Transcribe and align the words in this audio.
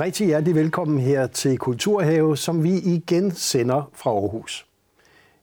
rigtig 0.00 0.26
hjertelig 0.26 0.54
velkommen 0.54 1.00
her 1.00 1.26
til 1.26 1.58
Kulturhave, 1.58 2.36
som 2.36 2.64
vi 2.64 2.78
igen 2.78 3.30
sender 3.30 3.90
fra 3.94 4.10
Aarhus. 4.10 4.66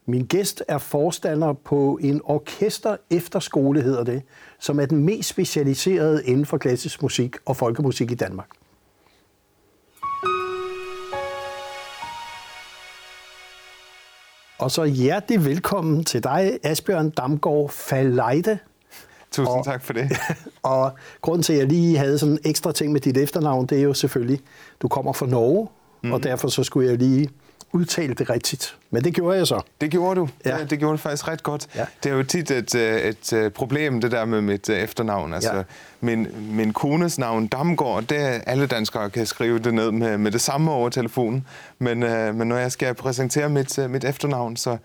Min 0.05 0.25
gæst 0.25 0.63
er 0.67 0.77
forstander 0.77 1.53
på 1.53 1.99
en 2.01 2.21
orkester 2.23 2.97
efterskole, 3.09 3.81
hedder 3.81 4.03
det, 4.03 4.21
som 4.59 4.79
er 4.79 4.85
den 4.85 5.05
mest 5.05 5.29
specialiserede 5.29 6.25
inden 6.25 6.45
for 6.45 6.57
klassisk 6.57 7.01
musik 7.01 7.35
og 7.45 7.57
folkemusik 7.57 8.11
i 8.11 8.15
Danmark. 8.15 8.49
Og 14.59 14.71
så 14.71 14.83
hjertelig 14.83 15.45
velkommen 15.45 16.03
til 16.03 16.23
dig, 16.23 16.59
Asbjørn 16.63 17.09
Damgaard 17.09 17.69
Falleide, 17.69 18.59
Tusind 19.37 19.57
og, 19.57 19.65
tak 19.65 19.83
for 19.83 19.93
det. 19.93 20.11
og 20.63 20.91
grunden 21.21 21.43
til, 21.43 21.53
at 21.53 21.59
jeg 21.59 21.67
lige 21.67 21.97
havde 21.97 22.19
sådan 22.19 22.33
en 22.33 22.39
ekstra 22.45 22.71
ting 22.71 22.91
med 22.91 23.01
dit 23.01 23.17
efternavn, 23.17 23.65
det 23.65 23.77
er 23.77 23.81
jo 23.81 23.93
selvfølgelig, 23.93 24.39
du 24.81 24.87
kommer 24.87 25.13
fra 25.13 25.25
Norge, 25.25 25.67
mm. 26.03 26.13
og 26.13 26.23
derfor 26.23 26.47
så 26.47 26.63
skulle 26.63 26.89
jeg 26.89 26.97
lige 26.97 27.29
udtale 27.71 28.13
det 28.13 28.29
rigtigt. 28.29 28.77
Men 28.91 29.03
det 29.03 29.13
gjorde 29.13 29.37
jeg 29.37 29.47
så. 29.47 29.61
Det 29.81 29.91
gjorde 29.91 30.19
du. 30.19 30.29
Ja. 30.45 30.57
Det, 30.57 30.69
det 30.69 30.79
gjorde 30.79 30.91
du 30.91 30.97
faktisk 30.97 31.27
ret 31.27 31.43
godt. 31.43 31.67
Ja. 31.75 31.85
Det 32.03 32.11
er 32.11 32.15
jo 32.15 32.23
tit 32.23 32.51
et, 32.51 32.75
øh, 32.75 32.97
et, 32.97 33.07
et 33.07 33.33
øh, 33.33 33.51
problem, 33.51 34.01
det 34.01 34.11
der 34.11 34.25
med 34.25 34.41
mit 34.41 34.69
øh, 34.69 34.77
efternavn. 34.77 35.33
Altså, 35.33 35.55
ja. 35.55 35.63
min, 36.01 36.27
min 36.51 36.73
kones 36.73 37.19
navn, 37.19 37.47
Damgaard, 37.47 38.03
det 38.03 38.41
alle 38.45 38.67
danskere 38.67 39.09
kan 39.09 39.25
skrive 39.25 39.59
det 39.59 39.73
ned 39.73 39.91
med, 39.91 40.17
med 40.17 40.31
det 40.31 40.41
samme 40.41 40.71
over 40.71 40.89
telefonen. 40.89 41.47
Men, 41.79 42.03
øh, 42.03 42.35
men 42.35 42.47
når 42.47 42.57
jeg 42.57 42.71
skal 42.71 42.93
præsentere 42.93 43.49
mit, 43.49 43.89
mit 43.89 44.03
efternavn, 44.03 44.57
så, 44.57 44.77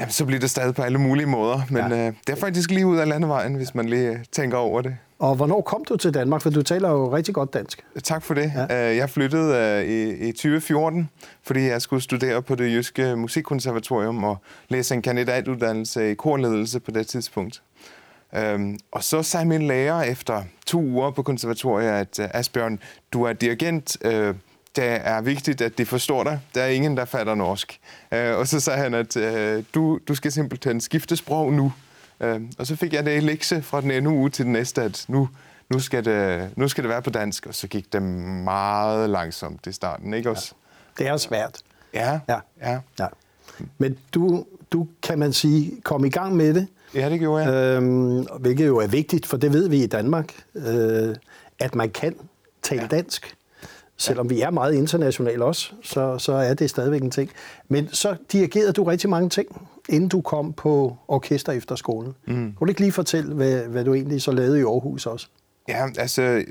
jamen, 0.00 0.12
så 0.12 0.24
bliver 0.24 0.40
det 0.40 0.50
stadig 0.50 0.74
på 0.74 0.82
alle 0.82 0.98
mulige 0.98 1.26
måder. 1.26 1.60
Men 1.70 1.92
ja. 1.92 2.06
øh, 2.06 2.12
det 2.26 2.32
er 2.32 2.36
faktisk 2.36 2.70
lige 2.70 2.86
ud 2.86 2.98
af 2.98 3.08
landevejen, 3.08 3.54
hvis 3.54 3.74
man 3.74 3.88
lige 3.88 4.24
tænker 4.32 4.56
over 4.56 4.82
det. 4.82 4.96
Og 5.18 5.34
hvornår 5.34 5.60
kom 5.60 5.84
du 5.84 5.96
til 5.96 6.14
Danmark? 6.14 6.42
For 6.42 6.50
du 6.50 6.62
taler 6.62 6.90
jo 6.90 7.16
rigtig 7.16 7.34
godt 7.34 7.54
dansk. 7.54 7.84
Tak 8.04 8.22
for 8.22 8.34
det. 8.34 8.52
Ja. 8.70 8.90
Øh, 8.90 8.96
jeg 8.96 9.10
flyttede 9.10 9.56
øh, 9.56 9.84
i, 9.84 10.28
i 10.28 10.32
2014, 10.32 11.08
fordi 11.42 11.60
jeg 11.60 11.82
skulle 11.82 12.02
studere 12.02 12.42
på 12.42 12.54
det 12.54 12.72
jyske 12.72 13.16
musikkonservatorium 13.16 14.24
og 14.24 14.36
læse 14.68 14.94
en 14.94 15.02
kandidatuddannelse 15.02 16.10
i 16.10 16.14
korledelse 16.14 16.80
på 16.80 16.90
det 16.90 17.06
tidspunkt. 17.06 17.62
Øhm, 18.34 18.78
og 18.92 19.04
så 19.04 19.22
sagde 19.22 19.46
min 19.46 19.66
lærer 19.66 20.02
efter 20.02 20.42
to 20.66 20.80
uger 20.80 21.10
på 21.10 21.22
konservatoriet, 21.22 21.88
at 21.88 22.18
øh, 22.20 22.28
Asbjørn, 22.34 22.78
du 23.12 23.22
er 23.22 23.32
dirigent. 23.32 23.96
Det 24.82 25.00
er 25.04 25.20
vigtigt, 25.20 25.60
at 25.60 25.78
de 25.78 25.86
forstår 25.86 26.24
dig. 26.24 26.40
Der 26.54 26.62
er 26.62 26.68
ingen, 26.68 26.96
der 26.96 27.04
fatter 27.04 27.34
norsk. 27.34 27.80
og 28.10 28.48
så 28.48 28.60
sagde 28.60 28.78
han, 28.78 28.94
at 28.94 29.14
du, 29.74 29.98
du 30.08 30.14
skal 30.14 30.32
simpelthen 30.32 30.80
skifte 30.80 31.16
sprog 31.16 31.52
nu. 31.52 31.72
Øh, 32.20 32.40
og 32.58 32.66
så 32.66 32.76
fik 32.76 32.92
jeg 32.92 33.04
det 33.04 33.22
lekse 33.22 33.62
fra 33.62 33.80
den 33.80 33.90
ene 33.90 34.10
uge 34.10 34.30
til 34.30 34.44
den 34.44 34.52
næste, 34.52 34.82
at 34.82 35.04
nu, 35.08 35.28
nu, 35.70 35.78
skal 35.78 36.04
det, 36.04 36.50
nu 36.56 36.68
skal 36.68 36.84
det 36.84 36.88
være 36.88 37.02
på 37.02 37.10
dansk, 37.10 37.46
og 37.46 37.54
så 37.54 37.68
gik 37.68 37.92
det 37.92 38.02
meget 38.02 39.10
langsomt 39.10 39.66
i 39.66 39.72
starten, 39.72 40.14
ikke 40.14 40.30
også? 40.30 40.54
Ja. 40.98 41.04
Det 41.04 41.10
er 41.10 41.16
svært. 41.16 41.58
Ja, 41.94 42.20
ja. 42.28 42.38
ja. 42.60 42.78
ja. 42.98 43.06
Men 43.78 43.98
du, 44.14 44.44
du, 44.72 44.88
kan 45.02 45.18
man 45.18 45.32
sige, 45.32 45.80
kom 45.82 46.04
i 46.04 46.10
gang 46.10 46.36
med 46.36 46.54
det. 46.54 46.66
Ja, 46.94 47.10
det 47.10 47.18
gjorde 47.18 47.44
jeg. 47.44 47.54
Øhm, 47.54 48.26
hvilket 48.40 48.66
jo 48.66 48.78
er 48.78 48.86
vigtigt, 48.86 49.26
for 49.26 49.36
det 49.36 49.52
ved 49.52 49.68
vi 49.68 49.82
i 49.82 49.86
Danmark, 49.86 50.34
øh, 50.54 51.16
at 51.58 51.74
man 51.74 51.90
kan 51.90 52.14
tale 52.62 52.82
ja. 52.82 52.86
dansk. 52.86 53.34
Selvom 53.98 54.30
vi 54.30 54.40
er 54.40 54.50
meget 54.50 54.74
internationale 54.74 55.44
også, 55.44 55.72
så, 55.82 56.18
så 56.18 56.32
er 56.32 56.54
det 56.54 56.70
stadigvæk 56.70 57.02
en 57.02 57.10
ting. 57.10 57.30
Men 57.68 57.88
så 57.92 58.16
dirigerede 58.32 58.72
du 58.72 58.84
rigtig 58.84 59.10
mange 59.10 59.28
ting, 59.28 59.68
inden 59.88 60.08
du 60.08 60.20
kom 60.20 60.52
på 60.52 60.96
orkester 61.08 61.52
efter 61.52 61.74
skolen. 61.74 62.14
Mm. 62.26 62.34
Kunne 62.34 62.66
du 62.66 62.70
ikke 62.70 62.80
lige 62.80 62.92
fortælle, 62.92 63.34
hvad, 63.34 63.62
hvad 63.62 63.84
du 63.84 63.94
egentlig 63.94 64.22
så 64.22 64.32
lavede 64.32 64.58
i 64.58 64.62
Aarhus 64.62 65.06
også? 65.06 65.28
Ja, 65.68 65.86
altså 65.98 66.44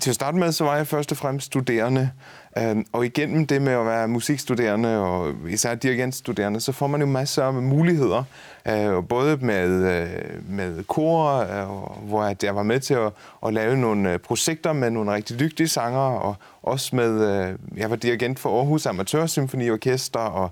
til 0.00 0.10
at 0.10 0.14
starte 0.14 0.38
med, 0.38 0.52
så 0.52 0.64
var 0.64 0.76
jeg 0.76 0.86
først 0.86 1.12
og 1.12 1.18
fremmest 1.18 1.46
studerende. 1.46 2.10
Øhm, 2.58 2.86
og 2.92 3.06
igennem 3.06 3.46
det 3.46 3.62
med 3.62 3.72
at 3.72 3.86
være 3.86 4.08
musikstuderende 4.08 4.98
og 4.98 5.34
især 5.48 5.74
dirigentstuderende, 5.74 6.60
så 6.60 6.72
får 6.72 6.86
man 6.86 7.00
jo 7.00 7.06
masser 7.06 7.44
af 7.44 7.52
muligheder. 7.52 8.24
Øh, 8.68 9.04
både 9.08 9.36
med, 9.36 9.68
øh, 9.68 10.08
med 10.48 10.84
kor, 10.84 11.36
øh, 11.36 12.08
hvor 12.08 12.34
jeg 12.42 12.56
var 12.56 12.62
med 12.62 12.80
til 12.80 12.94
at, 12.94 13.12
at 13.46 13.54
lave 13.54 13.76
nogle 13.76 14.18
projekter 14.18 14.72
med 14.72 14.90
nogle 14.90 15.12
rigtig 15.12 15.38
dygtige 15.38 15.68
sanger, 15.68 15.98
og 15.98 16.34
også 16.62 16.96
med, 16.96 17.54
jeg 17.76 17.90
var 17.90 17.96
dirigent 17.96 18.38
for 18.38 18.58
Aarhus 18.58 18.86
Amatørsymfoniorkester, 18.86 20.20
og 20.20 20.50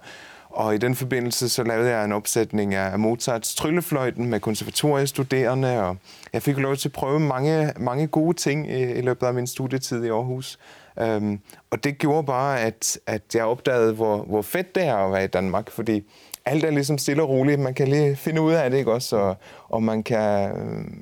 og 0.59 0.75
i 0.75 0.79
den 0.79 0.95
forbindelse 0.95 1.49
så 1.49 1.63
lavede 1.63 1.91
jeg 1.91 2.05
en 2.05 2.13
opsætning 2.13 2.75
af 2.75 2.99
Mozarts 2.99 3.55
Tryllefløjten 3.55 4.27
med 4.27 4.41
konservatoriestuderende, 4.41 5.83
og 5.83 5.97
jeg 6.33 6.43
fik 6.43 6.59
lov 6.59 6.77
til 6.77 6.89
at 6.89 6.93
prøve 6.93 7.21
mange, 7.21 7.73
mange 7.77 8.07
gode 8.07 8.37
ting 8.37 8.71
i, 8.71 8.83
i 8.83 9.01
løbet 9.01 9.27
af 9.27 9.35
min 9.35 9.47
studietid 9.47 10.05
i 10.05 10.09
Aarhus. 10.09 10.59
Um, 10.97 11.41
og 11.71 11.85
det 11.85 11.99
gjorde 11.99 12.27
bare, 12.27 12.61
at, 12.61 12.99
at 13.07 13.23
jeg 13.35 13.45
opdagede, 13.45 13.93
hvor, 13.93 14.17
hvor 14.17 14.43
fedt 14.43 14.75
det 14.75 14.87
er 14.87 14.97
at 14.97 15.13
være 15.13 15.25
i 15.25 15.27
Danmark, 15.27 15.71
fordi 15.71 16.05
alt 16.45 16.65
er 16.65 16.71
ligesom 16.71 16.99
stille 16.99 17.23
og 17.23 17.29
roligt. 17.29 17.61
Man 17.61 17.75
kan 17.75 17.89
lige 17.89 18.17
finde 18.17 18.41
ud 18.41 18.53
af 18.53 18.71
det, 18.71 18.79
ikke 18.79 18.93
også? 18.93 19.17
Og, 19.17 19.37
og 19.69 19.83
man, 19.83 20.03
kan, 20.03 20.53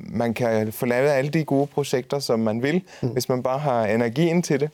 man 0.08 0.34
kan 0.34 0.72
få 0.72 0.86
lavet 0.86 1.08
alle 1.08 1.30
de 1.30 1.44
gode 1.44 1.66
projekter, 1.66 2.18
som 2.18 2.40
man 2.40 2.62
vil, 2.62 2.82
mm. 3.02 3.08
hvis 3.08 3.28
man 3.28 3.42
bare 3.42 3.58
har 3.58 3.86
energien 3.86 4.42
til 4.42 4.60
det. 4.60 4.70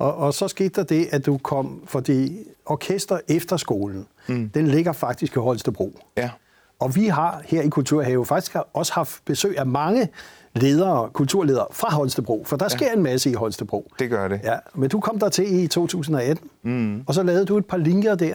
Og, 0.00 0.16
og 0.16 0.34
så 0.34 0.48
skete 0.48 0.68
der 0.68 0.82
det, 0.82 1.08
at 1.12 1.26
du 1.26 1.38
kom, 1.38 1.82
fordi 1.86 2.38
orkester 2.66 3.18
efterskolen, 3.28 4.06
mm. 4.26 4.48
den 4.48 4.66
ligger 4.66 4.92
faktisk 4.92 5.36
i 5.36 5.38
Holstebro. 5.38 5.98
Ja. 6.16 6.30
Og 6.78 6.96
vi 6.96 7.06
har 7.06 7.42
her 7.44 7.62
i 7.62 7.68
Kulturhave 7.68 8.26
faktisk 8.26 8.56
også 8.72 8.92
haft 8.92 9.24
besøg 9.24 9.58
af 9.58 9.66
mange 9.66 10.08
ledere, 10.54 11.10
kulturledere 11.12 11.66
fra 11.72 11.94
Holstebro, 11.94 12.44
for 12.46 12.56
der 12.56 12.68
sker 12.68 12.86
ja. 12.86 12.92
en 12.92 13.02
masse 13.02 13.30
i 13.30 13.34
Holstebro. 13.34 13.90
Det 13.98 14.10
gør 14.10 14.28
det. 14.28 14.40
Ja, 14.44 14.56
men 14.74 14.90
du 14.90 15.00
kom 15.00 15.18
der 15.18 15.28
til 15.28 15.62
i 15.62 15.66
2018, 15.66 16.50
mm. 16.62 17.04
og 17.06 17.14
så 17.14 17.22
lavede 17.22 17.46
du 17.46 17.58
et 17.58 17.66
par 17.66 17.76
linjer 17.76 18.14
der. 18.14 18.34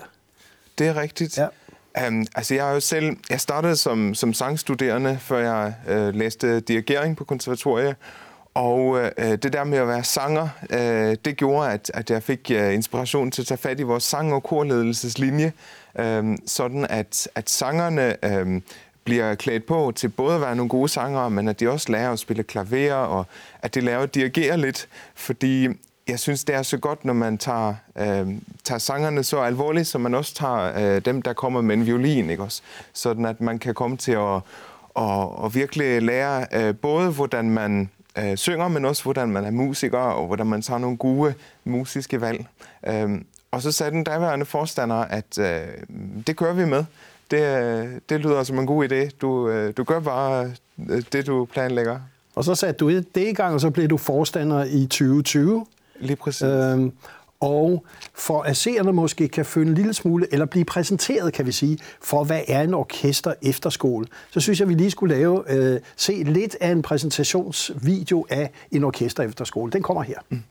Det 0.78 0.88
er 0.88 1.02
rigtigt. 1.02 1.38
Ja. 1.38 1.48
Um, 2.08 2.26
altså 2.36 2.56
jeg 2.56 2.70
er 2.70 2.74
jo 2.74 2.80
selv, 2.80 3.18
jeg 3.30 3.42
startede 3.42 3.76
som, 3.76 4.14
som 4.14 4.34
sangstuderende, 4.34 5.18
før 5.22 5.38
jeg 5.38 5.76
uh, 5.90 6.16
læste 6.16 6.60
dirigering 6.60 7.18
på 7.18 7.24
konservatoriet, 7.24 7.96
og 8.56 9.00
øh, 9.18 9.32
det 9.32 9.54
der 9.54 9.64
med 9.64 9.78
at 9.78 9.88
være 9.88 10.04
sanger, 10.04 10.50
øh, 10.70 11.18
det 11.26 11.38
gjorde, 11.38 11.72
at, 11.72 11.92
at 11.94 12.10
jeg 12.10 12.24
fik 12.24 12.52
øh, 12.52 12.74
inspiration 12.74 13.32
til 13.32 13.42
at 13.42 13.48
tage 13.48 13.58
fat 13.58 13.80
i 13.80 13.84
vores 13.84 14.04
sang- 14.04 14.34
og 14.34 14.44
korledelseslinje, 14.44 15.54
øh, 16.00 16.38
sådan 16.46 16.86
at, 16.90 17.28
at 17.36 17.50
sangerne 17.50 18.26
øh, 18.26 18.62
bliver 19.04 19.36
klædt 19.36 19.66
på 19.66 19.94
til 19.96 20.10
både 20.10 20.36
at 20.36 20.42
være 20.42 20.56
nogle 20.56 20.70
gode 20.70 20.90
sangere, 20.90 21.30
men 21.30 21.48
at 21.48 21.60
de 21.60 21.70
også 21.70 21.92
lærer 21.92 22.12
at 22.12 22.20
spille 22.20 22.44
klaver, 22.44 22.94
og 22.94 23.26
at 23.62 23.76
de 23.76 23.82
lærer 23.82 24.00
at 24.00 24.16
dirigere 24.16 24.58
lidt, 24.58 24.88
fordi 25.16 25.68
jeg 26.08 26.20
synes, 26.20 26.44
det 26.44 26.56
er 26.56 26.64
så 26.64 26.78
godt, 26.78 27.06
når 27.06 27.14
man 27.14 27.38
tager, 27.38 27.76
øh, 27.96 28.28
tager 28.64 28.80
sangerne 28.80 29.24
så 29.24 29.40
alvorligt, 29.40 29.88
som 29.88 30.02
man 30.02 30.16
også 30.16 30.34
tager 30.34 30.96
øh, 30.96 31.02
dem, 31.06 31.22
der 31.22 31.34
kommer 31.34 31.62
med 31.62 31.76
en 31.76 31.86
violin, 31.86 32.30
ikke 32.30 32.44
også? 32.44 32.62
Sådan 32.94 33.26
at 33.26 33.42
man 33.42 33.60
kan 33.60 33.74
komme 33.74 33.98
til 33.98 34.12
at 34.12 34.42
og, 34.96 35.40
og 35.40 35.56
virkelig 35.56 36.02
lære 36.02 36.46
øh, 36.54 36.76
både, 36.76 37.12
hvordan 37.12 37.50
man 37.50 37.90
øh, 38.18 38.38
synger, 38.38 38.68
men 38.68 38.86
også 38.86 39.04
hvordan 39.04 39.30
man 39.30 39.46
er 39.46 39.52
musiker, 39.52 39.98
og 39.98 40.28
hvordan 40.28 40.48
man 40.48 40.62
tager 40.62 40.78
nogle 40.78 40.98
gode 40.98 41.34
musiske 41.64 42.22
valg. 42.22 42.46
Øh, 42.88 43.22
og 43.52 43.62
så 43.62 43.72
sagde 43.72 43.92
den 43.92 44.04
daværende 44.04 44.46
forstander, 44.46 44.96
at 44.96 45.40
øh, 45.40 45.62
det 46.28 46.38
kører 46.38 46.54
vi 46.54 46.66
med. 46.66 46.86
Det, 47.32 48.10
det 48.10 48.20
lyder 48.20 48.44
som 48.44 48.60
en 48.60 48.68
god 48.68 48.92
idé. 48.92 49.10
Du, 49.22 49.50
øh, 49.50 49.74
du 49.78 49.84
gør 49.84 50.00
bare 50.00 50.52
øh, 50.90 51.04
det, 51.12 51.28
du 51.28 51.46
planlægger. 51.46 52.00
Og 52.36 52.44
så 52.44 52.56
satte 52.56 52.78
du 52.78 52.90
det 52.90 53.08
i 53.16 53.34
gang, 53.34 53.54
og 53.54 53.62
så 53.62 53.70
blev 53.70 53.88
du 53.88 53.98
forstander 53.98 54.64
i 54.64 54.86
2020. 54.86 55.66
Lige 56.00 56.16
præcis. 56.16 56.42
Øh, 56.42 56.92
og 57.40 57.86
for 58.14 58.42
at 58.42 58.58
seerne 58.58 58.94
måske 58.94 59.28
kan 59.28 59.46
føle 59.46 59.70
en 59.70 59.76
lille 59.76 59.94
smule, 59.94 60.28
eller 60.32 60.46
blive 60.46 60.66
præsenteret, 60.66 61.34
kan 61.34 61.46
vi 61.46 61.52
sige, 61.52 61.78
for 62.02 62.24
hvad 62.24 62.42
er 62.48 62.62
en 62.62 62.74
orkester 62.74 63.34
efterskole, 63.42 64.08
så 64.32 64.40
synes 64.40 64.60
jeg, 64.60 64.70
vi 64.70 64.74
lige 64.74 64.92
skulle 64.92 65.16
lave, 65.16 65.52
øh, 65.52 65.80
se 65.96 66.24
lidt 66.24 66.58
af 66.62 66.72
en 66.72 66.82
præsentationsvideo 66.82 68.26
af 68.30 68.52
en 68.72 68.84
orkester 68.84 69.24
efterskole. 69.24 69.72
Den 69.72 69.84
kommer 69.84 70.04
her. 70.04 70.20
Mm. 70.30 70.44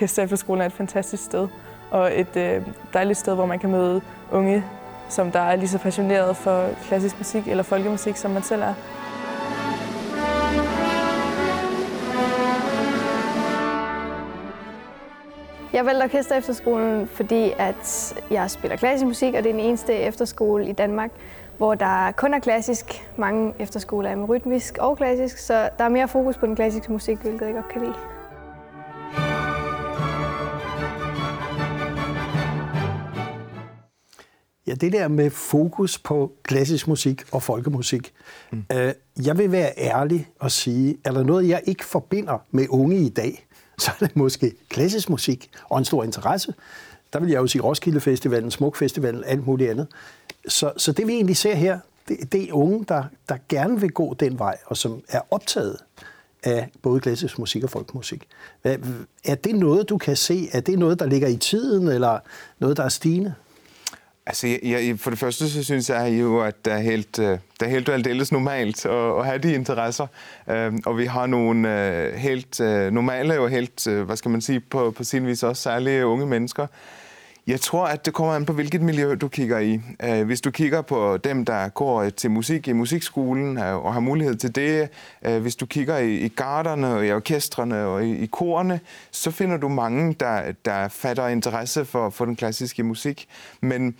Orkester 0.00 0.56
er 0.60 0.66
et 0.66 0.72
fantastisk 0.72 1.24
sted, 1.24 1.48
og 1.90 2.20
et 2.20 2.36
øh, 2.36 2.62
dejligt 2.94 3.18
sted, 3.18 3.34
hvor 3.34 3.46
man 3.46 3.58
kan 3.58 3.70
møde 3.70 4.00
unge, 4.32 4.64
som 5.08 5.32
der 5.32 5.40
er 5.40 5.56
lige 5.56 5.68
så 5.68 5.78
passionerede 5.78 6.34
for 6.34 6.68
klassisk 6.82 7.18
musik 7.18 7.48
eller 7.48 7.62
folkemusik, 7.62 8.16
som 8.16 8.30
man 8.30 8.42
selv 8.42 8.62
er. 8.62 8.74
Jeg 15.72 15.86
valgte 15.86 16.04
Orkester 16.04 16.34
Efterskolen, 16.36 17.06
fordi 17.06 17.52
at 17.58 18.14
jeg 18.30 18.50
spiller 18.50 18.76
klassisk 18.76 19.06
musik, 19.06 19.34
og 19.34 19.44
det 19.44 19.50
er 19.50 19.54
den 19.54 19.60
eneste 19.60 19.94
efterskole 19.94 20.68
i 20.68 20.72
Danmark, 20.72 21.10
hvor 21.58 21.74
der 21.74 22.12
kun 22.12 22.34
er 22.34 22.38
klassisk. 22.38 23.08
Mange 23.16 23.54
efterskoler 23.58 24.10
er 24.10 24.14
med 24.14 24.28
rytmisk 24.28 24.78
og 24.78 24.96
klassisk, 24.96 25.38
så 25.38 25.68
der 25.78 25.84
er 25.84 25.88
mere 25.88 26.08
fokus 26.08 26.36
på 26.36 26.46
den 26.46 26.56
klassiske 26.56 26.92
musik, 26.92 27.18
hvilket 27.18 27.46
jeg 27.46 27.54
godt 27.54 27.68
kan 27.68 27.80
lide. 27.80 27.94
Ja, 34.70 34.74
det 34.74 34.92
der 34.92 35.08
med 35.08 35.30
fokus 35.30 35.98
på 35.98 36.32
klassisk 36.42 36.88
musik 36.88 37.22
og 37.32 37.42
folkemusik. 37.42 38.12
Mm. 38.52 38.64
Øh, 38.72 38.92
jeg 39.24 39.38
vil 39.38 39.52
være 39.52 39.72
ærlig 39.78 40.28
og 40.38 40.50
sige, 40.50 40.96
er 41.04 41.12
der 41.12 41.22
noget, 41.22 41.48
jeg 41.48 41.62
ikke 41.66 41.84
forbinder 41.84 42.38
med 42.50 42.66
unge 42.68 43.00
i 43.00 43.08
dag, 43.08 43.46
så 43.78 43.90
er 44.00 44.06
det 44.06 44.16
måske 44.16 44.52
klassisk 44.68 45.10
musik 45.10 45.50
og 45.70 45.78
en 45.78 45.84
stor 45.84 46.04
interesse. 46.04 46.54
Der 47.12 47.20
vil 47.20 47.30
jeg 47.30 47.36
jo 47.36 47.46
sige 47.46 47.62
Roskilde 47.62 48.00
Festivalen, 48.00 48.50
Smuk 48.50 48.76
Festivalen, 48.76 49.24
alt 49.24 49.46
muligt 49.46 49.70
andet. 49.70 49.86
Så, 50.48 50.72
så 50.76 50.92
det 50.92 51.06
vi 51.06 51.12
egentlig 51.12 51.36
ser 51.36 51.54
her, 51.54 51.78
det, 52.08 52.32
det 52.32 52.48
er 52.48 52.52
unge, 52.52 52.84
der, 52.88 53.04
der 53.28 53.36
gerne 53.48 53.80
vil 53.80 53.90
gå 53.90 54.14
den 54.14 54.38
vej, 54.38 54.56
og 54.66 54.76
som 54.76 55.02
er 55.08 55.20
optaget 55.30 55.76
af 56.42 56.70
både 56.82 57.00
klassisk 57.00 57.38
musik 57.38 57.64
og 57.64 57.70
folkemusik. 57.70 58.28
Er 59.24 59.34
det 59.44 59.54
noget, 59.54 59.88
du 59.88 59.98
kan 59.98 60.16
se? 60.16 60.48
Er 60.52 60.60
det 60.60 60.78
noget, 60.78 60.98
der 60.98 61.06
ligger 61.06 61.28
i 61.28 61.36
tiden, 61.36 61.88
eller 61.88 62.18
noget, 62.58 62.76
der 62.76 62.84
er 62.84 62.88
stigende? 62.88 63.34
Altså, 64.26 64.46
jeg, 64.46 64.60
jeg, 64.62 64.98
for 64.98 65.10
det 65.10 65.18
første, 65.18 65.50
så 65.50 65.64
synes 65.64 65.90
jeg 65.90 66.20
jo, 66.20 66.40
at 66.40 66.64
det 66.64 66.72
er 66.72 66.78
helt, 66.78 67.18
øh, 67.18 67.38
det 67.60 67.66
er 67.66 67.66
helt 67.66 67.88
aldeles 67.88 68.32
normalt 68.32 68.86
at, 68.86 69.18
at 69.18 69.26
have 69.26 69.38
de 69.38 69.52
interesser. 69.52 70.06
Øhm, 70.50 70.82
og 70.86 70.98
vi 70.98 71.06
har 71.06 71.26
nogle 71.26 71.88
øh, 71.88 72.14
helt 72.14 72.60
øh, 72.60 72.92
normale 72.92 73.40
og 73.40 73.50
helt, 73.50 73.86
øh, 73.86 74.02
hvad 74.02 74.16
skal 74.16 74.30
man 74.30 74.40
sige, 74.40 74.60
på, 74.60 74.90
på 74.90 75.04
sin 75.04 75.26
vis 75.26 75.42
også 75.42 75.62
særlige 75.62 76.06
unge 76.06 76.26
mennesker, 76.26 76.66
jeg 77.50 77.60
tror, 77.60 77.86
at 77.86 78.06
det 78.06 78.14
kommer 78.14 78.34
an 78.34 78.44
på, 78.44 78.52
hvilket 78.52 78.82
miljø 78.82 79.14
du 79.14 79.28
kigger 79.28 79.58
i. 79.58 79.80
Øh, 80.02 80.26
hvis 80.26 80.40
du 80.40 80.50
kigger 80.50 80.82
på 80.82 81.16
dem, 81.16 81.44
der 81.44 81.68
går 81.68 82.02
øh, 82.02 82.12
til 82.12 82.30
musik 82.30 82.68
i 82.68 82.72
musikskolen 82.72 83.58
øh, 83.58 83.84
og 83.84 83.92
har 83.92 84.00
mulighed 84.00 84.34
til 84.34 84.54
det, 84.54 84.88
hvis 85.40 85.56
du 85.56 85.66
kigger 85.66 85.98
i, 85.98 86.28
garderne 86.28 86.94
og 86.94 87.06
i 87.06 87.12
orkestrene 87.12 87.76
og 87.76 88.04
i, 88.06 88.26
korene, 88.26 88.80
så 89.10 89.30
finder 89.30 89.56
du 89.56 89.68
mange, 89.68 90.14
der, 90.20 90.52
der 90.64 90.88
fatter 90.88 91.28
interesse 91.28 91.84
for, 91.84 92.10
for 92.10 92.24
den 92.24 92.36
klassiske 92.36 92.82
musik. 92.82 93.28
Men 93.60 93.94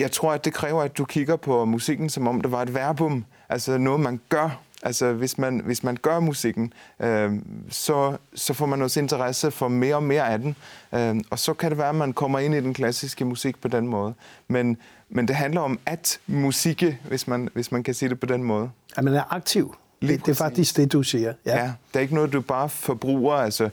jeg 0.00 0.10
tror, 0.10 0.32
at 0.32 0.44
det 0.44 0.54
kræver, 0.54 0.82
at 0.82 0.98
du 0.98 1.04
kigger 1.04 1.36
på 1.36 1.64
musikken, 1.64 2.08
som 2.08 2.28
om 2.28 2.40
det 2.40 2.52
var 2.52 2.62
et 2.62 2.74
verbum, 2.74 3.24
altså 3.48 3.78
noget, 3.78 4.00
man 4.00 4.20
gør 4.28 4.60
Altså, 4.82 5.12
hvis 5.12 5.38
man, 5.38 5.60
hvis 5.64 5.82
man 5.82 5.96
gør 5.96 6.20
musikken, 6.20 6.72
øh, 7.00 7.32
så, 7.68 8.16
så 8.34 8.54
får 8.54 8.66
man 8.66 8.82
også 8.82 9.00
interesse 9.00 9.50
for 9.50 9.68
mere 9.68 9.94
og 9.94 10.02
mere 10.02 10.28
af 10.28 10.38
den. 10.38 10.56
Øh, 10.94 11.16
og 11.30 11.38
så 11.38 11.54
kan 11.54 11.70
det 11.70 11.78
være, 11.78 11.88
at 11.88 11.94
man 11.94 12.12
kommer 12.12 12.38
ind 12.38 12.54
i 12.54 12.60
den 12.60 12.74
klassiske 12.74 13.24
musik 13.24 13.60
på 13.60 13.68
den 13.68 13.88
måde. 13.88 14.14
Men, 14.48 14.76
men 15.08 15.28
det 15.28 15.36
handler 15.36 15.60
om 15.60 15.78
at 15.86 16.20
musikke, 16.26 16.98
hvis 17.08 17.28
man, 17.28 17.48
hvis 17.54 17.72
man 17.72 17.82
kan 17.82 17.94
sige 17.94 18.08
det 18.08 18.20
på 18.20 18.26
den 18.26 18.42
måde. 18.42 18.70
At 18.96 19.04
man 19.04 19.14
er 19.14 19.34
aktiv. 19.34 19.74
Lige 20.02 20.16
det, 20.16 20.26
det 20.26 20.32
er 20.32 20.36
faktisk 20.36 20.76
det, 20.76 20.92
du 20.92 21.02
siger. 21.02 21.32
Ja. 21.46 21.56
ja, 21.56 21.72
det 21.88 21.96
er 21.96 22.00
ikke 22.00 22.14
noget, 22.14 22.32
du 22.32 22.40
bare 22.40 22.68
forbruger. 22.68 23.34
Altså, 23.34 23.70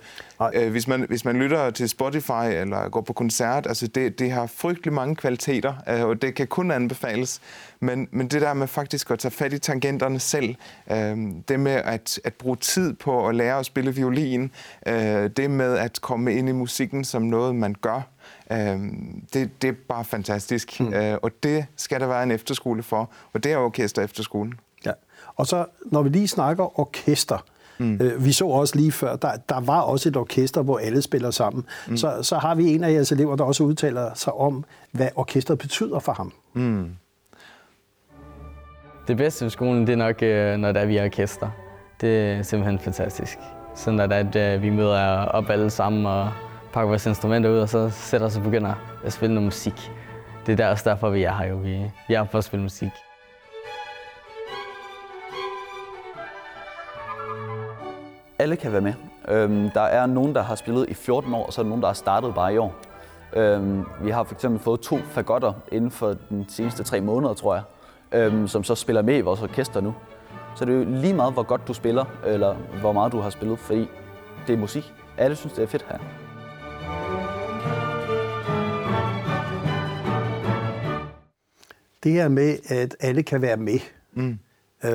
øh, 0.54 0.72
hvis, 0.72 0.88
man, 0.88 1.06
hvis 1.10 1.26
man 1.26 1.36
lytter 1.40 1.70
til 1.70 1.90
Spotify 1.90 2.46
eller 2.52 2.90
går 2.90 3.02
på 3.02 3.14
koncert, 3.14 3.68
altså 3.68 3.88
det, 3.88 4.20
det 4.20 4.32
har 4.32 4.46
frygtelig 4.46 4.94
mange 4.94 5.16
kvaliteter, 5.16 5.74
øh, 5.90 6.06
og 6.06 6.22
det 6.22 6.36
kan 6.36 6.48
kun 6.48 6.72
anbefales. 6.72 7.42
Men, 7.80 8.08
men 8.12 8.28
det 8.28 8.42
der 8.42 8.54
med 8.54 8.68
faktisk 8.68 9.12
at 9.12 9.20
tage 9.20 9.32
fat 9.32 9.54
i 9.54 9.60
tangenterne 9.60 10.20
selv, 10.20 10.56
øh, 10.92 11.18
det 11.48 11.60
med 11.60 11.82
at, 11.86 12.20
at 12.24 12.34
bruge 12.34 12.56
tid 12.56 12.94
på 12.94 13.28
at 13.28 13.36
lære 13.36 13.60
at 13.60 13.66
spille 13.66 13.96
violin, 13.96 14.52
øh, 14.88 15.30
det 15.38 15.52
med 15.52 15.78
at 15.78 16.02
komme 16.02 16.34
ind 16.34 16.50
i 16.50 16.52
musikken 16.52 17.04
som 17.04 17.22
noget, 17.22 17.56
man 17.56 17.76
gør, 17.82 18.02
øh, 18.52 18.80
det, 19.34 19.62
det 19.62 19.68
er 19.68 19.74
bare 19.90 20.06
fantastisk. 20.06 20.80
Mm. 20.80 20.94
Øh, 20.94 21.18
og 21.22 21.32
det 21.44 21.66
skal 21.76 22.00
der 22.00 22.08
være 22.08 22.24
en 22.24 22.32
efterskole 22.32 22.84
for, 22.84 23.12
og 23.34 23.44
det 23.44 23.52
er 23.52 23.58
Orkester 23.58 24.02
Efterskolen. 24.02 24.54
Og 25.38 25.48
så, 25.48 25.66
når 25.86 26.02
vi 26.02 26.10
lige 26.10 26.28
snakker 26.28 26.80
orkester, 26.80 27.38
Mm. 27.80 28.00
Øh, 28.02 28.26
vi 28.26 28.32
så 28.32 28.46
også 28.46 28.76
lige 28.76 28.92
før, 28.92 29.16
der, 29.16 29.32
der 29.50 29.60
var 29.60 29.82
også 29.82 30.10
et 30.10 30.18
orkester, 30.18 30.62
hvor 30.62 30.78
alle 30.78 31.02
spiller 31.02 31.32
sammen. 31.32 31.66
Mm. 31.88 31.98
Så, 31.98 32.14
så 32.22 32.38
har 32.38 32.56
vi 32.56 32.76
en 32.76 32.84
af 32.84 32.92
jeres 32.94 33.12
elever, 33.12 33.36
der 33.36 33.44
også 33.44 33.64
udtaler 33.64 34.14
sig 34.14 34.34
om, 34.34 34.66
hvad 34.92 35.10
orkestret 35.16 35.58
betyder 35.58 36.00
for 36.00 36.12
ham. 36.12 36.34
Mm. 36.54 36.90
Det 39.08 39.18
bedste 39.18 39.46
ved 39.46 39.50
skolen, 39.50 39.88
det 39.88 39.94
er 39.94 39.98
nok, 39.98 40.24
øh, 40.24 40.58
når 40.58 40.72
der 40.72 40.80
er 40.80 40.86
vi 40.86 40.98
er 40.98 41.06
orkester. 41.06 41.50
Det 42.02 42.32
er 42.32 42.44
simpelthen 42.44 42.80
fantastisk. 42.80 43.38
Så 43.76 43.92
når 43.92 44.08
der 44.08 44.16
er, 44.16 44.28
at 44.30 44.56
øh, 44.56 44.62
vi 44.62 44.70
møder 44.70 45.26
op 45.26 45.50
alle 45.50 45.70
sammen 45.70 46.06
og 46.06 46.32
pakker 46.74 46.88
vores 46.88 47.06
instrumenter 47.06 47.50
ud, 47.50 47.58
og 47.58 47.70
så 47.70 47.90
sætter 47.90 48.28
os 48.28 48.38
og 48.38 48.44
begynder 48.44 48.74
at 49.04 49.14
spille 49.14 49.36
noget 49.36 49.46
musik. 49.46 49.92
Det 50.46 50.52
er 50.52 50.56
der 50.56 50.68
også 50.68 50.90
derfor, 50.90 51.10
vi 51.10 51.24
er 51.24 51.34
her 51.38 51.48
jo. 51.48 51.56
Vi, 51.56 51.92
vi 52.08 52.14
er 52.14 52.26
for 52.26 52.38
at 52.38 52.44
spille 52.44 52.64
musik. 52.64 52.92
Alle 58.40 58.56
kan 58.56 58.72
være 58.72 58.82
med. 58.82 58.94
Øhm, 59.28 59.70
der 59.70 59.82
er 59.82 60.06
nogen, 60.06 60.36
der 60.36 60.42
har 60.42 60.56
spillet 60.56 60.90
i 60.90 60.94
14 60.94 61.34
år, 61.34 61.46
og 61.46 61.54
så 61.54 61.62
er 61.62 61.64
der 61.64 61.70
nogen, 61.70 61.82
der 61.82 61.88
har 61.88 61.94
startet 61.94 62.36
bare 62.36 62.54
i 62.54 62.58
år. 62.58 62.76
Øhm, 63.34 63.86
vi 64.02 64.10
har 64.10 64.24
for 64.24 64.36
eksempel 64.36 64.60
fået 64.60 64.80
to 64.80 64.98
fagotter 64.98 65.54
inden 65.72 65.92
for 65.92 66.08
de 66.30 66.46
seneste 66.48 66.84
tre 66.84 67.02
måneder, 67.02 67.34
tror 67.34 67.56
jeg, 67.56 67.64
øhm, 68.12 68.48
som 68.48 68.64
så 68.64 68.76
spiller 68.76 69.02
med 69.02 69.18
i 69.18 69.22
vores 69.22 69.42
orkester 69.42 69.82
nu. 69.82 69.96
Så 70.56 70.66
det 70.66 70.74
er 70.74 70.78
jo 70.78 70.84
lige 70.84 71.14
meget, 71.14 71.34
hvor 71.34 71.44
godt 71.44 71.68
du 71.68 71.74
spiller, 71.74 72.06
eller 72.26 72.56
hvor 72.80 72.92
meget 72.92 73.12
du 73.12 73.20
har 73.20 73.30
spillet, 73.30 73.60
fordi 73.60 73.90
det 74.48 74.54
er 74.54 74.58
musik. 74.58 74.94
Alle 75.18 75.36
synes, 75.36 75.54
det 75.54 75.64
er 75.64 75.68
fedt 75.68 75.86
her. 75.90 75.98
Det 82.04 82.12
her 82.12 82.28
med, 82.28 82.58
at 82.70 82.96
alle 83.00 83.24
kan 83.24 83.42
være 83.42 83.58
med, 83.58 83.80
mm. 84.14 84.40
øh, 84.84 84.92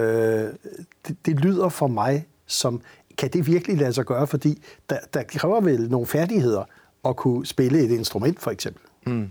det, 1.06 1.26
det 1.26 1.40
lyder 1.40 1.68
for 1.68 1.86
mig 1.86 2.26
som 2.46 2.80
kan 3.22 3.30
det 3.30 3.46
virkelig 3.46 3.76
lade 3.78 3.92
sig 3.92 4.04
gøre? 4.04 4.26
Fordi 4.26 4.62
der, 4.90 4.98
der 5.14 5.22
kræver 5.22 5.60
vel 5.60 5.90
nogle 5.90 6.06
færdigheder 6.06 6.64
at 7.04 7.16
kunne 7.16 7.46
spille 7.46 7.80
et 7.80 7.90
instrument, 7.90 8.40
for 8.40 8.50
eksempel. 8.50 8.82
Mm. 9.06 9.30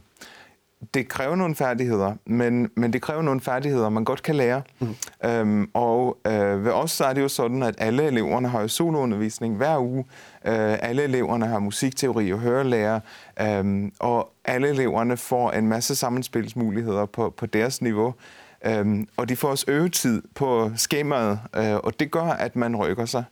Det 0.94 1.08
kræver 1.08 1.36
nogle 1.36 1.56
færdigheder, 1.56 2.16
men, 2.26 2.70
men 2.76 2.94
det 2.94 3.02
kræver 3.02 3.22
nogle 3.22 3.42
færdigheder, 3.42 3.90
man 3.90 4.04
godt 4.04 4.24
kan 4.24 4.36
lære. 4.36 4.62
Mm. 4.80 4.96
Øhm, 5.26 5.70
og 5.74 6.18
øh, 6.28 6.66
ved 6.66 6.72
os 6.72 6.92
så 6.92 7.06
er 7.06 7.14
det 7.14 7.22
jo 7.22 7.28
sådan, 7.28 7.64
at 7.64 7.76
alle 7.78 8.04
eleverne 8.04 8.48
har 8.48 8.62
jo 8.62 8.68
soloundervisning 8.68 9.58
hver 9.58 9.80
uge. 9.80 10.06
Øh, 10.46 10.78
alle 10.82 11.04
eleverne 11.04 11.46
har 11.46 11.60
musikteori 11.60 12.34
og 12.34 12.40
hørelærer, 12.40 13.00
øh, 13.42 13.92
og 14.00 14.34
alle 14.46 14.70
eleverne 14.70 15.18
får 15.18 15.52
en 15.52 15.68
masse 15.68 15.96
sammenspilsmuligheder 15.96 17.06
på, 17.06 17.34
på 17.38 17.46
deres 17.46 17.82
niveau. 17.82 18.14
Øhm, 18.66 19.08
og 19.18 19.30
de 19.30 19.36
får 19.36 19.48
også 19.48 19.66
øvetid 19.68 20.22
på 20.36 20.72
skemaet, 20.76 21.40
øh, 21.56 21.76
og 21.76 22.00
det 22.00 22.12
gør, 22.12 22.24
at 22.24 22.56
man 22.56 22.76
rykker 22.76 23.06
sig. 23.06 23.24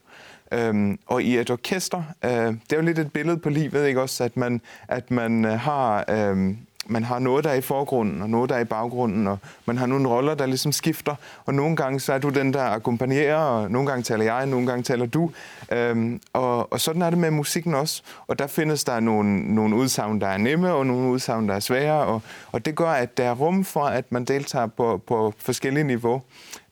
Øhm, 0.52 1.00
og 1.08 1.24
i 1.24 1.38
et 1.38 1.50
orkester, 1.50 2.04
øh, 2.26 2.32
det 2.32 2.72
er 2.72 2.76
jo 2.76 2.82
lidt 2.82 3.00
et 3.00 3.14
billede 3.14 3.38
på 3.38 3.50
livet, 3.50 3.88
ikke 3.88 4.02
også, 4.02 4.24
at 4.24 4.38
man, 4.38 4.62
at 4.88 5.12
man 5.12 5.46
øh, 5.46 5.60
har... 5.60 6.06
Øh, 6.10 6.56
man 6.90 7.04
har 7.04 7.20
noget, 7.20 7.44
der 7.44 7.50
er 7.50 7.56
i 7.56 7.62
forgrunden, 7.62 8.22
og 8.22 8.30
noget, 8.30 8.50
der 8.50 8.56
er 8.56 8.60
i 8.60 8.66
baggrunden, 8.66 9.28
og 9.28 9.38
man 9.66 9.78
har 9.78 9.86
nogle 9.86 10.10
roller, 10.10 10.36
der 10.36 10.46
ligesom 10.46 10.72
skifter, 10.72 11.16
og 11.46 11.54
nogle 11.54 11.76
gange 11.76 12.00
så 12.00 12.14
er 12.14 12.18
du 12.18 12.30
den, 12.30 12.54
der 12.54 12.64
akkompagnerer, 12.64 13.36
og 13.36 13.72
nogle 13.72 13.88
gange 13.88 14.04
taler 14.04 14.24
jeg, 14.24 14.34
og 14.34 14.48
nogle 14.48 14.68
gange 14.68 14.84
taler 14.84 15.06
du. 15.06 15.32
Øhm, 15.72 16.22
og, 16.34 16.74
og 16.74 16.80
sådan 16.80 17.02
er 17.02 17.10
det 17.10 17.20
med 17.20 17.32
musikken 17.32 17.76
også, 17.76 18.02
og 18.28 18.40
der 18.40 18.48
findes 18.48 18.84
der 18.84 19.00
nogle, 19.00 19.56
nogle 19.56 19.76
udsagn, 19.76 20.22
der 20.22 20.28
er 20.28 20.38
nemme, 20.38 20.74
og 20.74 20.86
nogle 20.86 21.10
udsagn, 21.10 21.50
der 21.50 21.56
er 21.56 21.60
svære, 21.60 22.04
og, 22.06 22.22
og 22.52 22.66
det 22.66 22.76
gør, 22.76 22.90
at 22.90 23.18
der 23.18 23.24
er 23.24 23.36
rum 23.36 23.64
for, 23.64 23.84
at 23.86 24.12
man 24.12 24.26
deltager 24.26 24.68
på, 24.68 25.02
på 25.08 25.34
forskellige 25.38 25.84
niveau. 25.84 26.22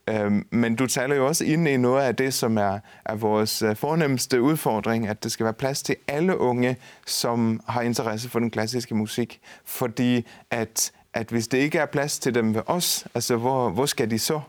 Øhm, 0.09 0.47
men 0.51 0.75
du 0.75 0.87
taler 0.87 1.15
jo 1.15 1.27
også 1.27 1.43
ind 1.45 1.67
i 1.67 1.77
noget 1.77 2.03
af 2.03 2.15
det, 2.15 2.33
som 2.33 2.57
er, 2.57 2.79
er 3.05 3.15
vores 3.15 3.61
øh, 3.61 3.75
fornemmeste 3.75 4.41
udfordring, 4.41 5.07
at 5.07 5.23
der 5.23 5.29
skal 5.29 5.43
være 5.43 5.53
plads 5.53 5.83
til 5.83 5.95
alle 6.07 6.37
unge, 6.37 6.77
som 7.05 7.61
har 7.67 7.81
interesse 7.81 8.29
for 8.29 8.39
den 8.39 8.51
klassiske 8.51 8.95
musik. 8.95 9.39
Fordi 9.65 10.27
at, 10.51 10.91
at 11.13 11.29
hvis 11.29 11.47
det 11.47 11.57
ikke 11.57 11.77
er 11.77 11.85
plads 11.85 12.19
til 12.19 12.35
dem 12.35 12.55
ved 12.55 12.61
os, 12.65 13.07
altså 13.15 13.35
hvor, 13.35 13.69
hvor 13.69 13.85
skal 13.85 14.11
de 14.11 14.19
så? 14.19 14.41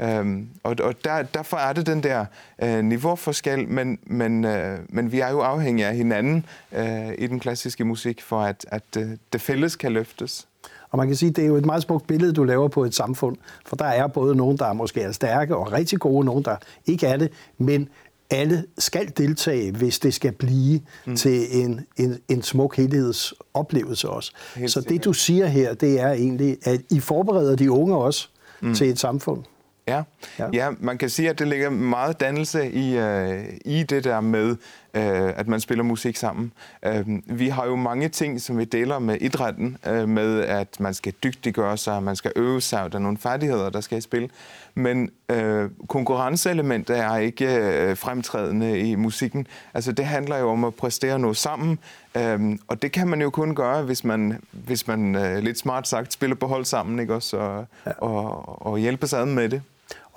Øhm, 0.00 0.48
og 0.62 0.76
og 0.82 1.04
der, 1.04 1.22
derfor 1.22 1.56
er 1.56 1.72
det 1.72 1.86
den 1.86 2.02
der 2.02 2.26
øh, 2.62 2.84
niveauforskel, 2.84 3.68
men, 3.68 3.98
men, 4.02 4.44
øh, 4.44 4.78
men 4.88 5.12
vi 5.12 5.20
er 5.20 5.30
jo 5.30 5.40
afhængige 5.40 5.86
af 5.86 5.96
hinanden 5.96 6.46
øh, 6.72 7.12
i 7.18 7.26
den 7.26 7.40
klassiske 7.40 7.84
musik, 7.84 8.22
for 8.22 8.40
at, 8.40 8.66
at 8.68 8.82
øh, 8.98 9.10
det 9.32 9.40
fælles 9.40 9.76
kan 9.76 9.92
løftes. 9.92 10.48
Og 10.90 10.98
man 10.98 11.06
kan 11.06 11.16
sige, 11.16 11.30
det 11.30 11.44
er 11.44 11.48
jo 11.48 11.56
et 11.56 11.66
meget 11.66 11.82
smukt 11.82 12.06
billede, 12.06 12.32
du 12.32 12.44
laver 12.44 12.68
på 12.68 12.84
et 12.84 12.94
samfund, 12.94 13.36
for 13.66 13.76
der 13.76 13.84
er 13.84 14.06
både 14.06 14.36
nogen, 14.36 14.56
der 14.56 14.72
måske 14.72 15.00
er 15.00 15.12
stærke 15.12 15.56
og 15.56 15.72
rigtig 15.72 15.98
gode, 15.98 16.24
nogen, 16.24 16.44
der 16.44 16.56
ikke 16.86 17.06
er 17.06 17.16
det, 17.16 17.32
men 17.58 17.88
alle 18.30 18.64
skal 18.78 19.12
deltage, 19.16 19.72
hvis 19.72 19.98
det 19.98 20.14
skal 20.14 20.32
blive 20.32 20.80
mm. 21.06 21.16
til 21.16 21.62
en, 21.62 21.86
en, 21.96 22.18
en 22.28 22.42
smuk 22.42 22.76
helhedsoplevelse 22.76 24.08
også. 24.08 24.32
Helt 24.56 24.70
Så 24.70 24.80
det, 24.80 25.04
du 25.04 25.12
siger 25.12 25.46
her, 25.46 25.74
det 25.74 26.00
er 26.00 26.12
egentlig, 26.12 26.56
at 26.62 26.80
I 26.90 27.00
forbereder 27.00 27.56
de 27.56 27.70
unge 27.70 27.96
også 27.96 28.28
mm. 28.60 28.74
til 28.74 28.88
et 28.88 28.98
samfund. 28.98 29.44
Ja. 29.88 30.02
ja, 30.38 30.46
ja, 30.52 30.70
man 30.80 30.98
kan 30.98 31.10
sige, 31.10 31.30
at 31.30 31.38
det 31.38 31.48
ligger 31.48 31.70
meget 31.70 32.20
dannelse 32.20 32.70
i, 32.70 32.98
uh, 32.98 33.44
i 33.64 33.82
det 33.82 34.04
der 34.04 34.20
med 34.20 34.56
øh, 34.94 35.32
at 35.36 35.48
man 35.48 35.60
spiller 35.60 35.84
musik 35.84 36.16
sammen. 36.16 36.52
Øh, 36.84 37.06
vi 37.26 37.48
har 37.48 37.66
jo 37.66 37.76
mange 37.76 38.08
ting, 38.08 38.40
som 38.40 38.58
vi 38.58 38.64
deler 38.64 38.98
med 38.98 39.16
idrætten, 39.20 39.76
øh, 39.86 40.08
med 40.08 40.40
at 40.40 40.80
man 40.80 40.94
skal 40.94 41.12
dygtiggøre 41.24 41.76
sig, 41.76 42.02
man 42.02 42.16
skal 42.16 42.32
øve 42.36 42.60
sig, 42.60 42.82
og 42.82 42.92
der 42.92 42.98
er 42.98 43.02
nogle 43.02 43.18
færdigheder, 43.18 43.70
der 43.70 43.80
skal 43.80 43.98
i 43.98 44.00
spil. 44.00 44.30
Men 44.74 45.10
øh, 45.28 45.70
konkurrenceelementet 45.88 46.98
er 46.98 47.16
ikke 47.16 47.56
øh, 47.56 47.96
fremtrædende 47.96 48.78
i 48.78 48.94
musikken. 48.94 49.46
Altså 49.74 49.92
det 49.92 50.04
handler 50.04 50.38
jo 50.38 50.50
om 50.50 50.64
at 50.64 50.74
præstere 50.74 51.18
noget 51.18 51.36
sammen, 51.36 51.78
øh, 52.16 52.58
og 52.68 52.82
det 52.82 52.92
kan 52.92 53.08
man 53.08 53.22
jo 53.22 53.30
kun 53.30 53.54
gøre, 53.54 53.82
hvis 53.82 54.04
man, 54.04 54.40
hvis 54.50 54.86
man 54.86 55.14
øh, 55.14 55.38
lidt 55.38 55.58
smart 55.58 55.88
sagt 55.88 56.12
spiller 56.12 56.36
på 56.36 56.46
hold 56.46 56.64
sammen, 56.64 56.98
ikke 56.98 57.14
også, 57.14 57.36
og, 57.36 57.66
ja. 57.86 57.92
og, 57.98 58.66
og 58.66 58.78
hjælper 58.78 59.06
sig 59.06 59.28
med 59.28 59.48
det. 59.48 59.62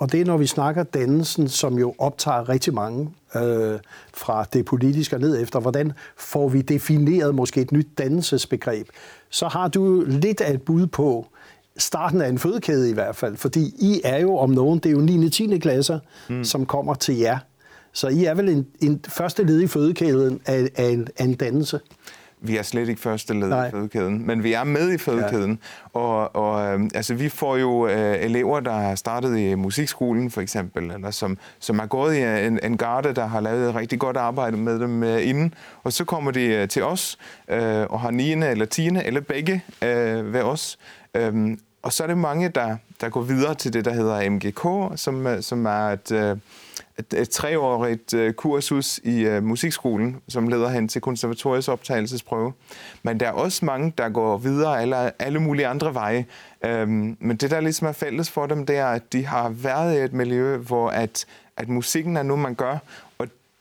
Og 0.02 0.12
det 0.12 0.20
er, 0.20 0.24
når 0.24 0.36
vi 0.36 0.46
snakker 0.46 0.82
dannelsen, 0.82 1.48
som 1.48 1.78
jo 1.78 1.94
optager 1.98 2.48
rigtig 2.48 2.74
mange 2.74 3.10
øh, 3.36 3.78
fra 4.14 4.44
det 4.52 4.64
politiske 4.64 5.16
og 5.16 5.20
ned 5.20 5.42
efter, 5.42 5.60
hvordan 5.60 5.92
får 6.16 6.48
vi 6.48 6.62
defineret 6.62 7.34
måske 7.34 7.60
et 7.60 7.72
nyt 7.72 7.88
dannelsesbegreb, 7.98 8.86
så 9.30 9.48
har 9.48 9.68
du 9.68 10.04
lidt 10.06 10.40
af 10.40 10.52
et 10.52 10.62
bud 10.62 10.86
på 10.86 11.26
starten 11.76 12.20
af 12.20 12.28
en 12.28 12.38
fødekæde 12.38 12.90
i 12.90 12.92
hvert 12.92 13.16
fald, 13.16 13.36
fordi 13.36 13.74
I 13.78 14.00
er 14.04 14.18
jo 14.18 14.36
om 14.36 14.50
nogen, 14.50 14.78
det 14.78 14.88
er 14.88 14.92
jo 14.92 15.00
9. 15.00 15.26
og 15.26 15.32
10. 15.32 15.58
klasser, 15.58 15.98
mm. 16.28 16.44
som 16.44 16.66
kommer 16.66 16.94
til 16.94 17.16
jer. 17.18 17.38
Så 17.92 18.08
I 18.08 18.24
er 18.24 18.34
vel 18.34 18.48
en, 18.48 18.66
en 18.80 19.04
første 19.08 19.44
led 19.44 19.60
i 19.60 19.66
fødekæden 19.66 20.40
af, 20.46 20.70
af, 20.76 20.88
en, 20.88 21.08
af 21.18 21.24
en 21.24 21.34
dannelse 21.34 21.80
vi 22.42 22.56
er 22.56 22.62
slet 22.62 22.88
ikke 22.88 23.00
første 23.00 23.34
led 23.34 23.48
Nej. 23.48 23.68
i 23.68 23.70
fødekæden, 23.70 24.26
men 24.26 24.42
vi 24.42 24.52
er 24.52 24.64
med 24.64 24.92
i 24.92 24.98
fødekæden. 24.98 25.58
Ja. 25.94 26.00
Og, 26.00 26.36
og 26.36 26.66
øh, 26.66 26.80
altså, 26.94 27.14
vi 27.14 27.28
får 27.28 27.56
jo 27.56 27.86
øh, 27.86 28.24
elever, 28.24 28.60
der 28.60 28.72
har 28.72 28.94
startet 28.94 29.38
i 29.38 29.54
musikskolen 29.54 30.30
for 30.30 30.40
eksempel, 30.40 30.90
eller 30.90 31.10
som, 31.10 31.38
som 31.58 31.78
har 31.78 31.86
gået 31.86 32.14
i 32.14 32.46
en, 32.46 32.60
en 32.62 32.76
garde, 32.76 33.12
der 33.12 33.26
har 33.26 33.40
lavet 33.40 33.68
et 33.68 33.74
rigtig 33.74 33.98
godt 33.98 34.16
arbejde 34.16 34.56
med 34.56 34.80
dem 34.80 35.02
øh, 35.02 35.28
inden. 35.28 35.54
Og 35.84 35.92
så 35.92 36.04
kommer 36.04 36.30
de 36.30 36.44
øh, 36.44 36.68
til 36.68 36.84
os 36.84 37.18
øh, 37.48 37.86
og 37.90 38.00
har 38.00 38.10
9. 38.10 38.32
eller 38.32 38.64
10. 38.64 38.86
eller 38.86 39.20
begge 39.20 39.64
øh, 39.82 40.32
ved 40.32 40.42
os. 40.42 40.78
Øh, 41.14 41.56
og 41.82 41.92
så 41.92 42.02
er 42.02 42.06
det 42.06 42.18
mange, 42.18 42.48
der, 42.48 42.76
der 43.00 43.08
går 43.08 43.20
videre 43.20 43.54
til 43.54 43.72
det, 43.72 43.84
der 43.84 43.92
hedder 43.92 44.30
MGK, 44.30 44.98
som, 45.00 45.26
øh, 45.26 45.42
som 45.42 45.66
er 45.66 45.88
et... 45.88 46.12
Øh, 46.12 46.36
et, 46.98 47.28
treårigt 47.28 48.14
øh, 48.14 48.32
kursus 48.32 48.98
i 48.98 49.20
øh, 49.20 49.42
musikskolen, 49.42 50.16
som 50.28 50.48
leder 50.48 50.68
hen 50.68 50.88
til 50.88 51.00
konservatoriets 51.00 51.68
optagelsesprøve. 51.68 52.52
Men 53.02 53.20
der 53.20 53.26
er 53.26 53.32
også 53.32 53.64
mange, 53.64 53.92
der 53.98 54.08
går 54.08 54.38
videre 54.38 54.80
alle, 54.80 55.22
alle 55.22 55.40
mulige 55.40 55.66
andre 55.66 55.94
veje. 55.94 56.26
Øhm, 56.64 57.16
men 57.20 57.36
det, 57.36 57.50
der 57.50 57.60
ligesom 57.60 57.86
er 57.86 57.92
fælles 57.92 58.30
for 58.30 58.46
dem, 58.46 58.66
det 58.66 58.76
er, 58.76 58.86
at 58.86 59.12
de 59.12 59.26
har 59.26 59.48
været 59.48 59.98
i 59.98 60.04
et 60.04 60.12
miljø, 60.12 60.56
hvor 60.56 60.88
at, 60.88 61.26
at 61.56 61.68
musikken 61.68 62.16
er 62.16 62.22
noget, 62.22 62.42
man 62.42 62.54
gør, 62.54 62.78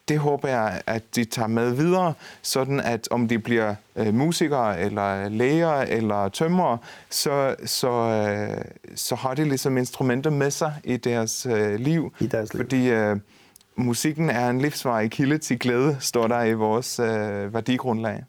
det 0.07 0.19
håber 0.19 0.49
jeg, 0.49 0.81
at 0.87 1.03
de 1.15 1.25
tager 1.25 1.47
med 1.47 1.71
videre, 1.71 2.13
sådan 2.41 2.79
at 2.79 3.07
om 3.11 3.27
de 3.27 3.39
bliver 3.39 3.75
øh, 3.95 4.13
musikere, 4.13 4.81
eller 4.81 5.29
læger, 5.29 5.73
eller 5.81 6.29
tømrere, 6.29 6.77
så, 7.09 7.55
så, 7.65 7.91
øh, 7.91 8.65
så 8.95 9.15
har 9.15 9.33
de 9.33 9.43
ligesom 9.43 9.77
instrumenter 9.77 10.29
med 10.29 10.51
sig 10.51 10.73
i 10.83 10.97
deres 10.97 11.45
øh, 11.45 11.75
liv. 11.75 12.13
I 12.19 12.27
deres 12.27 12.53
liv. 12.53 12.63
Fordi 12.63 12.89
øh, 12.89 13.17
musikken 13.75 14.29
er 14.29 14.49
en 14.49 14.61
livsvarig 14.61 15.11
kilde 15.11 15.37
til 15.37 15.59
glæde, 15.59 15.97
står 15.99 16.27
der 16.27 16.43
i 16.43 16.53
vores 16.53 16.99
øh, 16.99 17.53
værdigrundlag. 17.53 18.23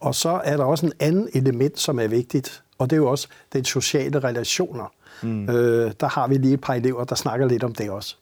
Og 0.00 0.14
så 0.14 0.40
er 0.44 0.56
der 0.56 0.64
også 0.64 0.86
en 0.86 0.92
anden 1.00 1.28
element, 1.34 1.78
som 1.78 1.98
er 1.98 2.06
vigtigt, 2.06 2.62
og 2.78 2.90
det 2.90 2.96
er 2.96 3.00
jo 3.00 3.10
også 3.10 3.28
den 3.52 3.64
sociale 3.64 4.18
relationer. 4.18 4.92
Mm. 5.22 5.48
Øh, 5.48 5.92
der 6.00 6.08
har 6.08 6.28
vi 6.28 6.34
lige 6.34 6.54
et 6.54 6.60
par 6.60 6.74
elever, 6.74 7.04
der 7.04 7.14
snakker 7.14 7.46
lidt 7.46 7.64
om 7.64 7.74
det 7.74 7.90
også. 7.90 8.16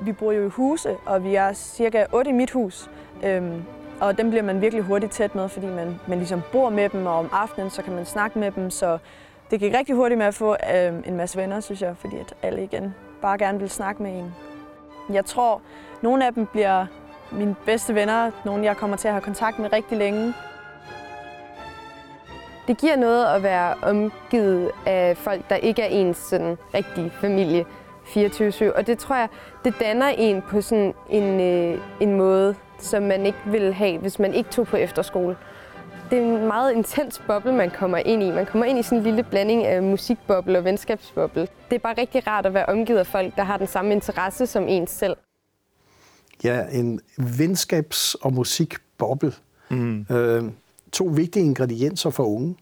Vi 0.00 0.12
bor 0.12 0.32
jo 0.32 0.46
i 0.46 0.48
huse, 0.48 0.96
og 1.06 1.24
vi 1.24 1.34
er 1.34 1.52
cirka 1.52 2.04
8 2.12 2.30
i 2.30 2.32
mit 2.32 2.50
hus. 2.50 2.90
Øhm, 3.24 3.64
og 4.00 4.18
dem 4.18 4.30
bliver 4.30 4.42
man 4.42 4.60
virkelig 4.60 4.84
hurtigt 4.84 5.12
tæt 5.12 5.34
med, 5.34 5.48
fordi 5.48 5.66
man, 5.66 6.00
man 6.08 6.18
ligesom 6.18 6.42
bor 6.52 6.70
med 6.70 6.88
dem, 6.88 7.06
og 7.06 7.14
om 7.14 7.28
aftenen 7.32 7.70
så 7.70 7.82
kan 7.82 7.94
man 7.94 8.06
snakke 8.06 8.38
med 8.38 8.50
dem. 8.50 8.70
Så 8.70 8.98
det 9.50 9.60
gik 9.60 9.74
rigtig 9.74 9.94
hurtigt 9.94 10.18
med 10.18 10.26
at 10.26 10.34
få 10.34 10.56
øhm, 10.74 11.02
en 11.06 11.16
masse 11.16 11.38
venner, 11.38 11.60
synes 11.60 11.82
jeg, 11.82 11.96
fordi 11.96 12.16
at 12.18 12.34
alle 12.42 12.64
igen 12.64 12.94
bare 13.22 13.38
gerne 13.38 13.58
vil 13.58 13.70
snakke 13.70 14.02
med 14.02 14.10
en. 14.10 14.34
Jeg 15.12 15.24
tror, 15.24 15.60
nogle 16.02 16.26
af 16.26 16.34
dem 16.34 16.46
bliver 16.46 16.86
mine 17.32 17.56
bedste 17.66 17.94
venner, 17.94 18.30
nogle 18.44 18.64
jeg 18.64 18.76
kommer 18.76 18.96
til 18.96 19.08
at 19.08 19.14
have 19.14 19.22
kontakt 19.22 19.58
med 19.58 19.72
rigtig 19.72 19.98
længe. 19.98 20.34
Det 22.66 22.78
giver 22.78 22.96
noget 22.96 23.26
at 23.26 23.42
være 23.42 23.74
omgivet 23.82 24.70
af 24.86 25.16
folk, 25.16 25.50
der 25.50 25.56
ikke 25.56 25.82
er 25.82 25.86
ens 25.86 26.16
sådan 26.16 26.58
rigtige 26.74 27.10
familie. 27.10 27.64
24-7. 28.06 28.76
Og 28.76 28.86
det 28.86 28.98
tror 28.98 29.16
jeg, 29.16 29.28
det 29.64 29.74
danner 29.80 30.08
en 30.08 30.42
på 30.42 30.60
sådan 30.60 30.94
en, 31.10 31.40
øh, 31.40 31.80
en 32.00 32.14
måde, 32.14 32.54
som 32.78 33.02
man 33.02 33.26
ikke 33.26 33.38
ville 33.46 33.72
have, 33.72 33.98
hvis 33.98 34.18
man 34.18 34.34
ikke 34.34 34.50
tog 34.50 34.66
på 34.66 34.76
efterskole. 34.76 35.36
Det 36.10 36.18
er 36.18 36.22
en 36.22 36.46
meget 36.46 36.72
intens 36.72 37.22
boble, 37.26 37.52
man 37.52 37.70
kommer 37.70 37.98
ind 37.98 38.22
i. 38.22 38.30
Man 38.30 38.46
kommer 38.46 38.64
ind 38.64 38.78
i 38.78 38.82
sådan 38.82 38.98
en 38.98 39.04
lille 39.04 39.22
blanding 39.22 39.64
af 39.64 39.82
musikboble 39.82 40.58
og 40.58 40.64
venskabsboble. 40.64 41.48
Det 41.70 41.76
er 41.76 41.78
bare 41.78 41.94
rigtig 41.98 42.26
rart 42.26 42.46
at 42.46 42.54
være 42.54 42.66
omgivet 42.66 42.98
af 42.98 43.06
folk, 43.06 43.36
der 43.36 43.42
har 43.42 43.56
den 43.56 43.66
samme 43.66 43.92
interesse 43.92 44.46
som 44.46 44.68
ens 44.68 44.90
selv. 44.90 45.16
Ja, 46.44 46.64
en 46.72 47.00
venskabs- 47.20 48.14
og 48.20 48.32
musikboble. 48.32 49.32
Mm. 49.68 50.06
Øh, 50.10 50.44
to 50.92 51.04
vigtige 51.04 51.44
ingredienser 51.44 52.10
for 52.10 52.24
unge, 52.24 52.56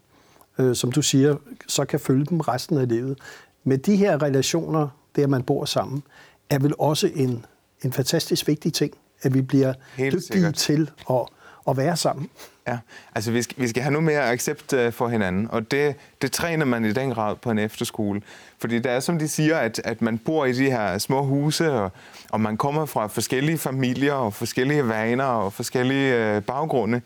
øh, 0.59 0.75
som 0.75 0.91
du 0.91 1.01
siger, 1.01 1.35
så 1.67 1.85
kan 1.85 1.99
følge 1.99 2.25
dem 2.25 2.39
resten 2.39 2.77
af 2.77 2.87
livet. 2.87 3.19
Med 3.63 3.77
de 3.77 3.95
her 3.95 4.21
relationer, 4.21 4.87
det 5.15 5.23
at 5.23 5.29
man 5.29 5.43
bor 5.43 5.65
sammen, 5.65 6.03
er 6.49 6.59
vel 6.59 6.73
også 6.79 7.11
en, 7.15 7.45
en 7.81 7.93
fantastisk 7.93 8.47
vigtig 8.47 8.73
ting, 8.73 8.93
at 9.21 9.33
vi 9.33 9.41
bliver 9.41 9.73
Helt 9.95 10.13
dygtige 10.13 10.33
sikkert. 10.33 10.55
til 10.55 10.91
at, 11.09 11.25
at 11.69 11.77
være 11.77 11.97
sammen. 11.97 12.29
Ja, 12.67 12.77
altså 13.15 13.31
vi 13.31 13.41
skal, 13.41 13.63
vi 13.63 13.67
skal 13.67 13.83
have 13.83 13.91
noget 13.91 14.03
mere 14.03 14.31
accept 14.31 14.73
øh, 14.73 14.93
for 14.93 15.07
hinanden, 15.07 15.47
og 15.51 15.71
det, 15.71 15.95
det 16.21 16.31
træner 16.31 16.65
man 16.65 16.85
i 16.85 16.93
den 16.93 17.09
grad 17.13 17.35
på 17.35 17.51
en 17.51 17.59
efterskole. 17.59 18.21
Fordi 18.59 18.79
det 18.79 18.91
er 18.91 18.99
som 18.99 19.19
de 19.19 19.27
siger, 19.27 19.57
at, 19.57 19.81
at 19.83 20.01
man 20.01 20.17
bor 20.17 20.45
i 20.45 20.53
de 20.53 20.71
her 20.71 20.97
små 20.97 21.23
huse, 21.23 21.71
og, 21.71 21.91
og 22.29 22.41
man 22.41 22.57
kommer 22.57 22.85
fra 22.85 23.07
forskellige 23.07 23.57
familier 23.57 24.13
og 24.13 24.33
forskellige 24.33 24.87
vaner 24.87 25.23
og 25.23 25.53
forskellige 25.53 26.35
øh, 26.35 26.41
baggrunde, 26.41 27.01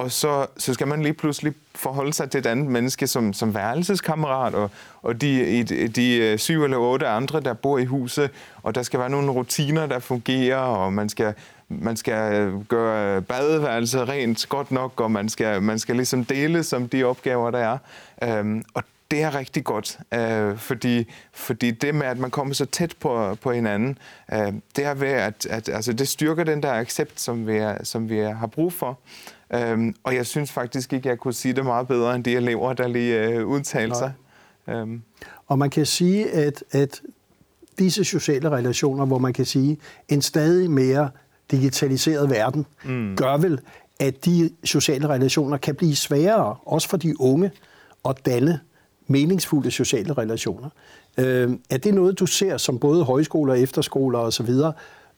og 0.00 0.10
så, 0.10 0.46
så 0.56 0.74
skal 0.74 0.88
man 0.88 1.02
lige 1.02 1.12
pludselig 1.12 1.52
forholde 1.74 2.12
sig 2.12 2.30
til 2.30 2.38
et 2.38 2.46
andet 2.46 2.66
menneske 2.66 3.06
som, 3.06 3.32
som 3.32 3.54
værelseskammerat, 3.54 4.54
og, 4.54 4.70
og 5.02 5.20
de, 5.20 5.62
de, 5.62 5.88
de 5.88 6.38
syv 6.38 6.64
eller 6.64 6.76
otte 6.76 7.06
andre, 7.06 7.40
der 7.40 7.52
bor 7.52 7.78
i 7.78 7.84
huset, 7.84 8.30
og 8.62 8.74
der 8.74 8.82
skal 8.82 9.00
være 9.00 9.10
nogle 9.10 9.30
rutiner, 9.30 9.86
der 9.86 9.98
fungerer, 9.98 10.56
og 10.56 10.92
man 10.92 11.08
skal, 11.08 11.34
man 11.68 11.96
skal 11.96 12.34
øh, 12.34 12.64
gøre 12.64 13.22
badeværelset 13.22 14.08
rent 14.08 14.46
godt 14.48 14.70
nok, 14.70 15.00
og 15.00 15.10
man 15.10 15.28
skal, 15.28 15.62
man 15.62 15.78
skal 15.78 15.96
ligesom 15.96 16.24
dele 16.24 16.62
som 16.62 16.88
de 16.88 17.04
opgaver, 17.04 17.50
der 17.50 17.58
er. 17.58 17.78
Øhm, 18.38 18.62
og 18.74 18.82
det 19.10 19.22
er 19.22 19.34
rigtig 19.34 19.64
godt, 19.64 19.98
øh, 20.14 20.58
fordi, 20.58 21.06
fordi 21.32 21.70
det 21.70 21.94
med, 21.94 22.06
at 22.06 22.18
man 22.18 22.30
kommer 22.30 22.54
så 22.54 22.64
tæt 22.64 22.94
på, 23.00 23.34
på 23.34 23.52
hinanden, 23.52 23.98
øh, 24.32 24.52
det 24.76 24.84
er 24.84 24.94
ved, 24.94 25.08
at, 25.08 25.46
at 25.46 25.68
altså, 25.68 25.92
det 25.92 26.08
styrker 26.08 26.44
den 26.44 26.62
der 26.62 26.72
accept, 26.72 27.20
som 27.20 27.46
vi, 27.46 27.56
er, 27.56 27.84
som 27.84 28.08
vi 28.08 28.18
har 28.18 28.46
brug 28.46 28.72
for. 28.72 28.98
Øhm, 29.54 29.94
og 30.02 30.14
jeg 30.14 30.26
synes 30.26 30.52
faktisk 30.52 30.92
ikke, 30.92 31.08
jeg 31.08 31.18
kunne 31.18 31.34
sige 31.34 31.54
det 31.54 31.64
meget 31.64 31.88
bedre 31.88 32.14
end 32.14 32.24
de 32.24 32.36
elever, 32.36 32.72
der 32.72 32.88
lige 32.88 33.28
øh, 33.28 33.46
udtalte 33.46 33.96
sig. 33.96 34.12
Øhm. 34.68 35.02
Og 35.46 35.58
man 35.58 35.70
kan 35.70 35.86
sige, 35.86 36.30
at, 36.30 36.64
at 36.70 37.02
disse 37.78 38.04
sociale 38.04 38.50
relationer, 38.50 39.06
hvor 39.06 39.18
man 39.18 39.32
kan 39.32 39.44
sige, 39.44 39.78
en 40.08 40.22
stadig 40.22 40.70
mere 40.70 41.10
digitaliseret 41.50 42.30
verden, 42.30 42.66
mm. 42.84 43.16
gør 43.16 43.36
vel, 43.36 43.60
at 44.00 44.24
de 44.24 44.50
sociale 44.64 45.08
relationer 45.08 45.56
kan 45.56 45.74
blive 45.74 45.96
sværere, 45.96 46.56
også 46.66 46.88
for 46.88 46.96
de 46.96 47.20
unge, 47.20 47.50
at 48.08 48.26
danne 48.26 48.60
meningsfulde 49.10 49.70
sociale 49.70 50.12
relationer. 50.12 50.68
Øh, 51.18 51.50
er 51.70 51.76
det 51.76 51.94
noget, 51.94 52.18
du 52.18 52.26
ser 52.26 52.56
som 52.56 52.78
både 52.78 53.04
højskoler, 53.04 53.54
efterskoler 53.54 54.18
osv.? 54.18 54.50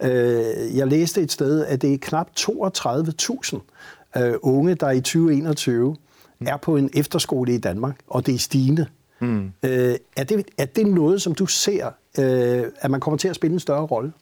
Øh, 0.02 0.76
jeg 0.76 0.86
læste 0.86 1.22
et 1.22 1.32
sted, 1.32 1.64
at 1.66 1.82
det 1.82 1.94
er 1.94 1.98
knap 1.98 2.28
32.000 2.40 4.20
øh, 4.22 4.34
unge, 4.42 4.74
der 4.74 4.90
i 4.90 5.00
2021 5.00 5.96
mm. 6.38 6.46
er 6.46 6.56
på 6.56 6.76
en 6.76 6.90
efterskole 6.94 7.54
i 7.54 7.58
Danmark, 7.58 7.96
og 8.06 8.26
det 8.26 8.34
er 8.34 8.38
stigende. 8.38 8.86
Mm. 9.20 9.52
Øh, 9.62 9.96
er, 10.16 10.24
det, 10.24 10.44
er 10.58 10.64
det 10.64 10.86
noget, 10.86 11.22
som 11.22 11.34
du 11.34 11.46
ser, 11.46 11.86
øh, 12.18 12.64
at 12.80 12.90
man 12.90 13.00
kommer 13.00 13.18
til 13.18 13.28
at 13.28 13.36
spille 13.36 13.54
en 13.54 13.60
større 13.60 13.86
rolle? 13.86 14.12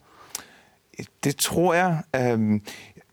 Det 1.25 1.37
tror 1.37 1.75
jeg. 1.75 2.03
Øh, 2.17 2.61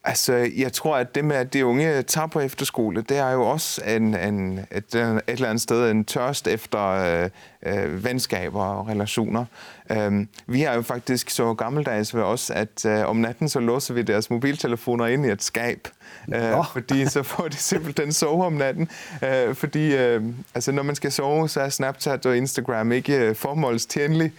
altså, 0.07 0.49
jeg 0.57 0.73
tror, 0.73 0.97
at 0.97 1.15
det 1.15 1.25
med, 1.25 1.35
at 1.35 1.53
de 1.53 1.65
unge 1.65 2.01
tager 2.01 2.27
på 2.27 2.39
efterskole, 2.39 3.01
det 3.01 3.17
er 3.17 3.31
jo 3.31 3.41
også 3.41 3.81
en, 3.87 4.15
en, 4.15 4.59
et, 4.71 4.95
et 4.95 5.21
eller 5.27 5.49
andet 5.49 5.61
sted 5.61 5.91
en 5.91 6.05
tørst 6.05 6.47
efter, 6.47 6.81
øh, 6.81 7.29
øh, 7.67 8.03
venskaber 8.03 8.63
og 8.63 8.87
relationer. 8.87 9.45
Øh, 9.91 10.25
vi 10.47 10.63
er 10.63 10.73
jo 10.73 10.81
faktisk 10.81 11.29
så 11.29 11.53
gammeldags 11.53 12.15
ved 12.15 12.23
os, 12.23 12.49
at 12.49 12.85
øh, 12.85 13.09
om 13.09 13.15
natten 13.15 13.49
så 13.49 13.59
låser 13.59 13.93
vi 13.93 14.01
deres 14.01 14.29
mobiltelefoner 14.29 15.05
ind 15.05 15.25
i 15.25 15.29
et 15.29 15.43
skab, 15.43 15.87
øh, 16.35 16.53
fordi 16.73 17.05
så 17.05 17.23
får 17.23 17.47
de 17.47 17.55
simpelthen 17.55 18.13
sove 18.13 18.45
om 18.45 18.53
natten. 18.53 18.89
Øh, 19.23 19.55
fordi 19.55 19.95
øh, 19.95 20.23
altså, 20.55 20.71
når 20.71 20.83
man 20.83 20.95
skal 20.95 21.11
sove, 21.11 21.49
så 21.49 21.61
er 21.61 21.69
Snapchat 21.69 22.25
og 22.25 22.37
Instagram 22.37 22.91
ikke 22.91 23.17
øh, 23.17 23.35
formålstjenlige. 23.35 24.31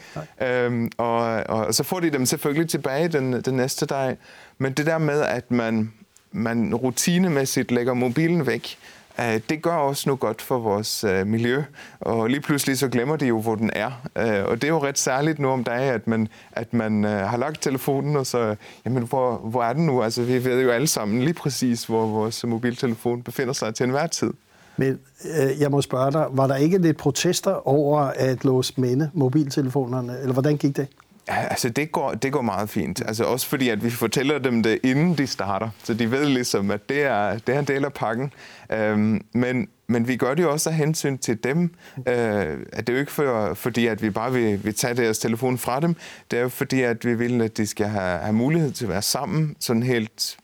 Øh, 0.42 0.88
og, 0.98 1.20
og 1.48 1.74
så 1.74 1.82
får 1.82 2.00
de 2.00 2.10
dem 2.10 2.26
selvfølgelig 2.26 2.70
tilbage 2.70 3.08
den, 3.08 3.32
den 3.32 3.54
næste 3.54 3.86
dag. 3.86 4.16
Men 4.58 4.72
det 4.72 4.86
der 4.86 4.98
med, 4.98 5.20
at 5.20 5.50
man, 5.50 5.92
man 6.32 6.74
rutinemæssigt 6.74 7.70
lægger 7.70 7.94
mobilen 7.94 8.46
væk, 8.46 8.78
Øh, 9.20 9.40
det 9.48 9.62
gør 9.62 9.74
også 9.74 10.02
noget 10.06 10.20
godt 10.20 10.42
for 10.42 10.58
vores 10.58 11.04
øh, 11.04 11.26
miljø. 11.26 11.62
Og 12.00 12.28
lige 12.28 12.40
pludselig 12.40 12.78
så 12.78 12.88
glemmer 12.88 13.16
de 13.16 13.26
jo, 13.26 13.40
hvor 13.40 13.54
den 13.54 13.70
er. 13.72 13.90
Øh, 14.16 14.44
og 14.44 14.54
det 14.54 14.64
er 14.64 14.68
jo 14.68 14.84
ret 14.84 14.98
særligt 14.98 15.38
nu 15.38 15.48
om 15.48 15.64
dagen, 15.64 15.94
at 15.94 16.06
man, 16.06 16.28
at 16.52 16.74
man 16.74 17.04
øh, 17.04 17.10
har 17.10 17.36
lagt 17.36 17.62
telefonen, 17.62 18.16
og 18.16 18.26
så, 18.26 18.56
jamen 18.84 19.02
hvor, 19.02 19.36
hvor 19.36 19.62
er 19.62 19.72
den 19.72 19.86
nu? 19.86 20.02
Altså 20.02 20.22
vi 20.22 20.44
ved 20.44 20.62
jo 20.62 20.70
alle 20.70 20.86
sammen 20.86 21.22
lige 21.22 21.34
præcis, 21.34 21.84
hvor 21.84 22.06
vores 22.06 22.44
mobiltelefon 22.46 23.22
befinder 23.22 23.52
sig 23.52 23.74
til 23.74 23.84
enhver 23.84 24.06
tid. 24.06 24.30
Men 24.76 24.98
øh, 25.40 25.60
jeg 25.60 25.70
må 25.70 25.82
spørge 25.82 26.12
dig, 26.12 26.26
var 26.30 26.46
der 26.46 26.56
ikke 26.56 26.78
lidt 26.78 26.96
protester 26.96 27.68
over 27.68 28.00
at 28.00 28.44
låse 28.44 28.72
minde 28.76 29.10
mobiltelefonerne, 29.14 30.18
eller 30.20 30.32
hvordan 30.32 30.56
gik 30.56 30.76
det? 30.76 30.86
Altså 31.28 31.68
det 31.68 31.92
går, 31.92 32.12
det 32.12 32.32
går 32.32 32.42
meget 32.42 32.70
fint. 32.70 33.02
Altså 33.06 33.24
også 33.24 33.46
fordi, 33.46 33.68
at 33.68 33.84
vi 33.84 33.90
fortæller 33.90 34.38
dem 34.38 34.62
det, 34.62 34.78
inden 34.82 35.18
de 35.18 35.26
starter. 35.26 35.68
Så 35.84 35.94
de 35.94 36.10
ved 36.10 36.26
ligesom, 36.26 36.70
at 36.70 36.88
det 36.88 37.02
er, 37.02 37.38
det 37.38 37.54
er 37.54 37.58
en 37.58 37.64
del 37.64 37.84
af 37.84 37.92
pakken. 37.92 38.32
Øhm, 38.72 39.24
men, 39.32 39.68
men 39.86 40.08
vi 40.08 40.16
gør 40.16 40.34
det 40.34 40.42
jo 40.42 40.52
også 40.52 40.70
af 40.70 40.76
hensyn 40.76 41.18
til 41.18 41.44
dem. 41.44 41.74
Øh, 41.96 42.58
at 42.72 42.86
det 42.86 42.88
er 42.88 42.92
jo 42.92 42.98
ikke 42.98 43.12
for, 43.12 43.54
fordi, 43.54 43.86
at 43.86 44.02
vi 44.02 44.10
bare 44.10 44.32
vil, 44.32 44.64
vil 44.64 44.74
tage 44.74 44.94
deres 44.94 45.18
telefon 45.18 45.58
fra 45.58 45.80
dem. 45.80 45.96
Det 46.30 46.38
er 46.38 46.42
jo 46.42 46.48
fordi, 46.48 46.82
at 46.82 47.04
vi 47.04 47.14
vil, 47.14 47.42
at 47.42 47.56
de 47.56 47.66
skal 47.66 47.86
have, 47.86 48.18
have 48.18 48.32
mulighed 48.32 48.72
til 48.72 48.84
at 48.84 48.90
være 48.90 49.02
sammen. 49.02 49.56
Sådan 49.60 49.82
helt 49.82 50.36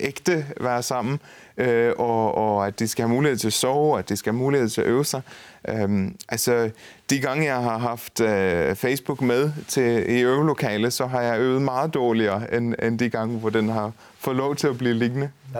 ægte 0.00 0.46
være 0.60 0.82
sammen 0.82 1.20
øh, 1.58 1.92
og, 1.98 2.34
og 2.34 2.66
at 2.66 2.78
de 2.78 2.88
skal 2.88 3.02
have 3.02 3.14
mulighed 3.14 3.38
til 3.38 3.46
at 3.46 3.52
sove, 3.52 3.98
at 3.98 4.08
de 4.08 4.16
skal 4.16 4.32
have 4.32 4.38
mulighed 4.38 4.68
til 4.68 4.80
at 4.80 4.86
øve 4.86 5.04
sig. 5.04 5.22
Øhm, 5.68 6.16
altså, 6.28 6.70
de 7.10 7.20
gange, 7.20 7.44
jeg 7.44 7.62
har 7.62 7.78
haft 7.78 8.20
øh, 8.20 8.74
Facebook 8.74 9.20
med 9.20 9.52
til, 9.68 10.10
i 10.16 10.20
øvelokale, 10.20 10.90
så 10.90 11.06
har 11.06 11.20
jeg 11.20 11.40
øvet 11.40 11.62
meget 11.62 11.94
dårligere, 11.94 12.54
end, 12.54 12.74
end 12.82 12.98
de 12.98 13.10
gange, 13.10 13.38
hvor 13.38 13.50
den 13.50 13.68
har 13.68 13.92
fået 14.18 14.36
lov 14.36 14.56
til 14.56 14.66
at 14.66 14.78
blive 14.78 14.94
liggende. 14.94 15.30
Ja. 15.54 15.58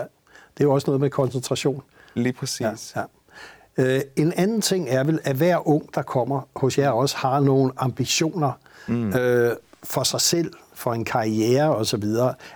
Det 0.57 0.63
er 0.63 0.63
jo 0.63 0.73
også 0.73 0.87
noget 0.87 1.01
med 1.01 1.09
koncentration. 1.09 1.83
Lige 2.13 2.33
præcis. 2.33 2.93
Ja, 2.95 3.01
ja. 3.01 3.95
Øh, 3.95 4.01
en 4.15 4.33
anden 4.35 4.61
ting 4.61 4.89
er 4.89 5.03
vel, 5.03 5.19
at 5.23 5.35
hver 5.35 5.67
ung, 5.67 5.95
der 5.95 6.01
kommer 6.01 6.41
hos 6.55 6.77
jer, 6.77 6.89
også 6.89 7.17
har 7.17 7.39
nogle 7.39 7.71
ambitioner 7.77 8.51
mm. 8.87 9.13
øh, 9.13 9.55
for 9.83 10.03
sig 10.03 10.21
selv, 10.21 10.53
for 10.79 10.93
en 10.93 11.05
karriere 11.05 11.75
osv. 11.75 12.03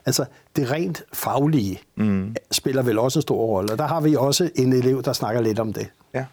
Altså, 0.05 0.25
det 0.55 0.71
rent 0.71 1.03
faglige 1.13 1.79
mm. 1.95 2.35
spiller 2.51 2.83
vel 2.83 2.99
også 2.99 3.19
en 3.19 3.21
stor 3.21 3.45
rolle. 3.45 3.71
Og 3.71 3.77
der 3.77 3.87
har 3.87 4.01
vi 4.01 4.15
også 4.15 4.49
en 4.55 4.73
elev, 4.73 5.03
der 5.03 5.13
snakker 5.13 5.41
lidt 5.41 5.59
om 5.59 5.73
det. 5.73 5.89
Ja. 6.13 6.25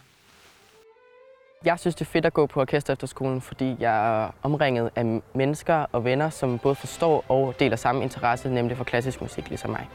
Jeg 1.64 1.78
synes, 1.78 1.94
det 1.94 2.00
er 2.00 2.10
fedt 2.10 2.26
at 2.26 2.32
gå 2.32 2.46
på 2.46 2.60
orkester 2.60 2.92
efterskolen, 2.92 3.40
fordi 3.40 3.76
jeg 3.80 4.22
er 4.22 4.30
omringet 4.42 4.90
af 4.96 5.20
mennesker 5.34 5.86
og 5.92 6.04
venner, 6.04 6.30
som 6.30 6.58
både 6.58 6.74
forstår 6.74 7.24
og 7.28 7.54
deler 7.60 7.76
samme 7.76 8.02
interesse, 8.02 8.48
nemlig 8.48 8.76
for 8.76 8.84
klassisk 8.84 9.20
musik, 9.20 9.48
ligesom 9.48 9.70
mig. 9.70 9.88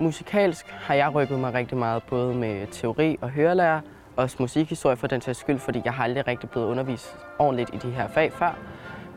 Musikalsk 0.00 0.66
har 0.66 0.94
jeg 0.94 1.14
rykket 1.14 1.38
mig 1.38 1.54
rigtig 1.54 1.78
meget, 1.78 2.02
både 2.02 2.34
med 2.34 2.66
teori 2.66 3.16
og 3.20 3.30
hørelærer, 3.30 3.80
også 4.16 4.36
musikhistorie 4.40 4.96
for 4.96 5.06
den 5.06 5.20
sags 5.20 5.38
skyld, 5.38 5.58
fordi 5.58 5.82
jeg 5.84 5.92
har 5.92 6.04
aldrig 6.04 6.26
rigtig 6.26 6.50
blevet 6.50 6.66
undervist 6.66 7.16
ordentligt 7.38 7.70
i 7.74 7.76
de 7.76 7.90
her 7.90 8.08
fag 8.08 8.32
før 8.32 8.58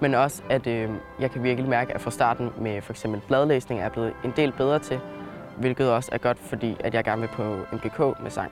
men 0.01 0.15
også 0.15 0.41
at 0.49 0.67
øh, 0.67 0.89
jeg 1.19 1.31
kan 1.31 1.43
virkelig 1.43 1.69
mærke, 1.69 1.93
at 1.93 2.01
fra 2.01 2.11
starten 2.11 2.49
med 2.61 2.81
for 2.81 2.93
eksempel 2.93 3.21
bladlæsning 3.27 3.79
er 3.79 3.83
jeg 3.83 3.91
blevet 3.91 4.13
en 4.25 4.33
del 4.35 4.53
bedre 4.57 4.79
til, 4.79 4.99
hvilket 5.57 5.91
også 5.91 6.09
er 6.11 6.17
godt, 6.17 6.37
fordi 6.39 6.75
at 6.79 6.93
jeg 6.93 7.03
gerne 7.03 7.21
vil 7.21 7.29
på 7.33 7.55
MGK 7.73 7.99
med 8.23 8.31
sang. 8.31 8.51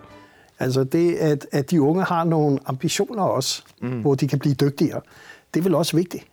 Altså 0.59 0.83
det, 0.83 1.15
at, 1.15 1.47
at 1.51 1.71
de 1.71 1.81
unge 1.81 2.03
har 2.03 2.23
nogle 2.23 2.59
ambitioner 2.65 3.23
også, 3.23 3.63
mm. 3.81 4.01
hvor 4.01 4.15
de 4.15 4.27
kan 4.27 4.39
blive 4.39 4.55
dygtigere, 4.55 5.01
det 5.53 5.59
er 5.59 5.63
vel 5.63 5.75
også 5.75 5.97
vigtigt? 5.97 6.23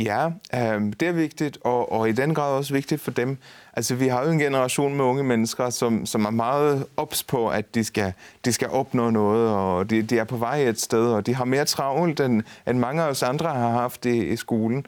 Ja, 0.00 0.26
øh, 0.54 0.92
det 1.00 1.08
er 1.08 1.12
vigtigt, 1.12 1.58
og, 1.64 1.92
og 1.92 2.08
i 2.08 2.12
den 2.12 2.34
grad 2.34 2.52
også 2.52 2.74
vigtigt 2.74 3.00
for 3.00 3.10
dem. 3.10 3.38
Altså, 3.72 3.94
vi 3.94 4.08
har 4.08 4.24
jo 4.24 4.30
en 4.30 4.38
generation 4.38 4.94
med 4.94 5.04
unge 5.04 5.24
mennesker, 5.24 5.70
som, 5.70 6.06
som 6.06 6.24
er 6.24 6.30
meget 6.30 6.86
ops 6.96 7.22
på, 7.22 7.48
at 7.48 7.74
de 7.74 7.84
skal, 7.84 8.12
de 8.44 8.52
skal 8.52 8.68
opnå 8.68 9.10
noget, 9.10 9.50
og 9.50 9.90
de, 9.90 10.02
de 10.02 10.18
er 10.18 10.24
på 10.24 10.36
vej 10.36 10.56
et 10.56 10.80
sted, 10.80 11.06
og 11.06 11.26
de 11.26 11.34
har 11.34 11.44
mere 11.44 11.64
travlt, 11.64 12.20
end, 12.20 12.42
end 12.68 12.78
mange 12.78 13.02
af 13.02 13.08
os 13.08 13.22
andre 13.22 13.50
har 13.50 13.70
haft 13.70 14.06
i, 14.06 14.24
i 14.24 14.36
skolen. 14.36 14.86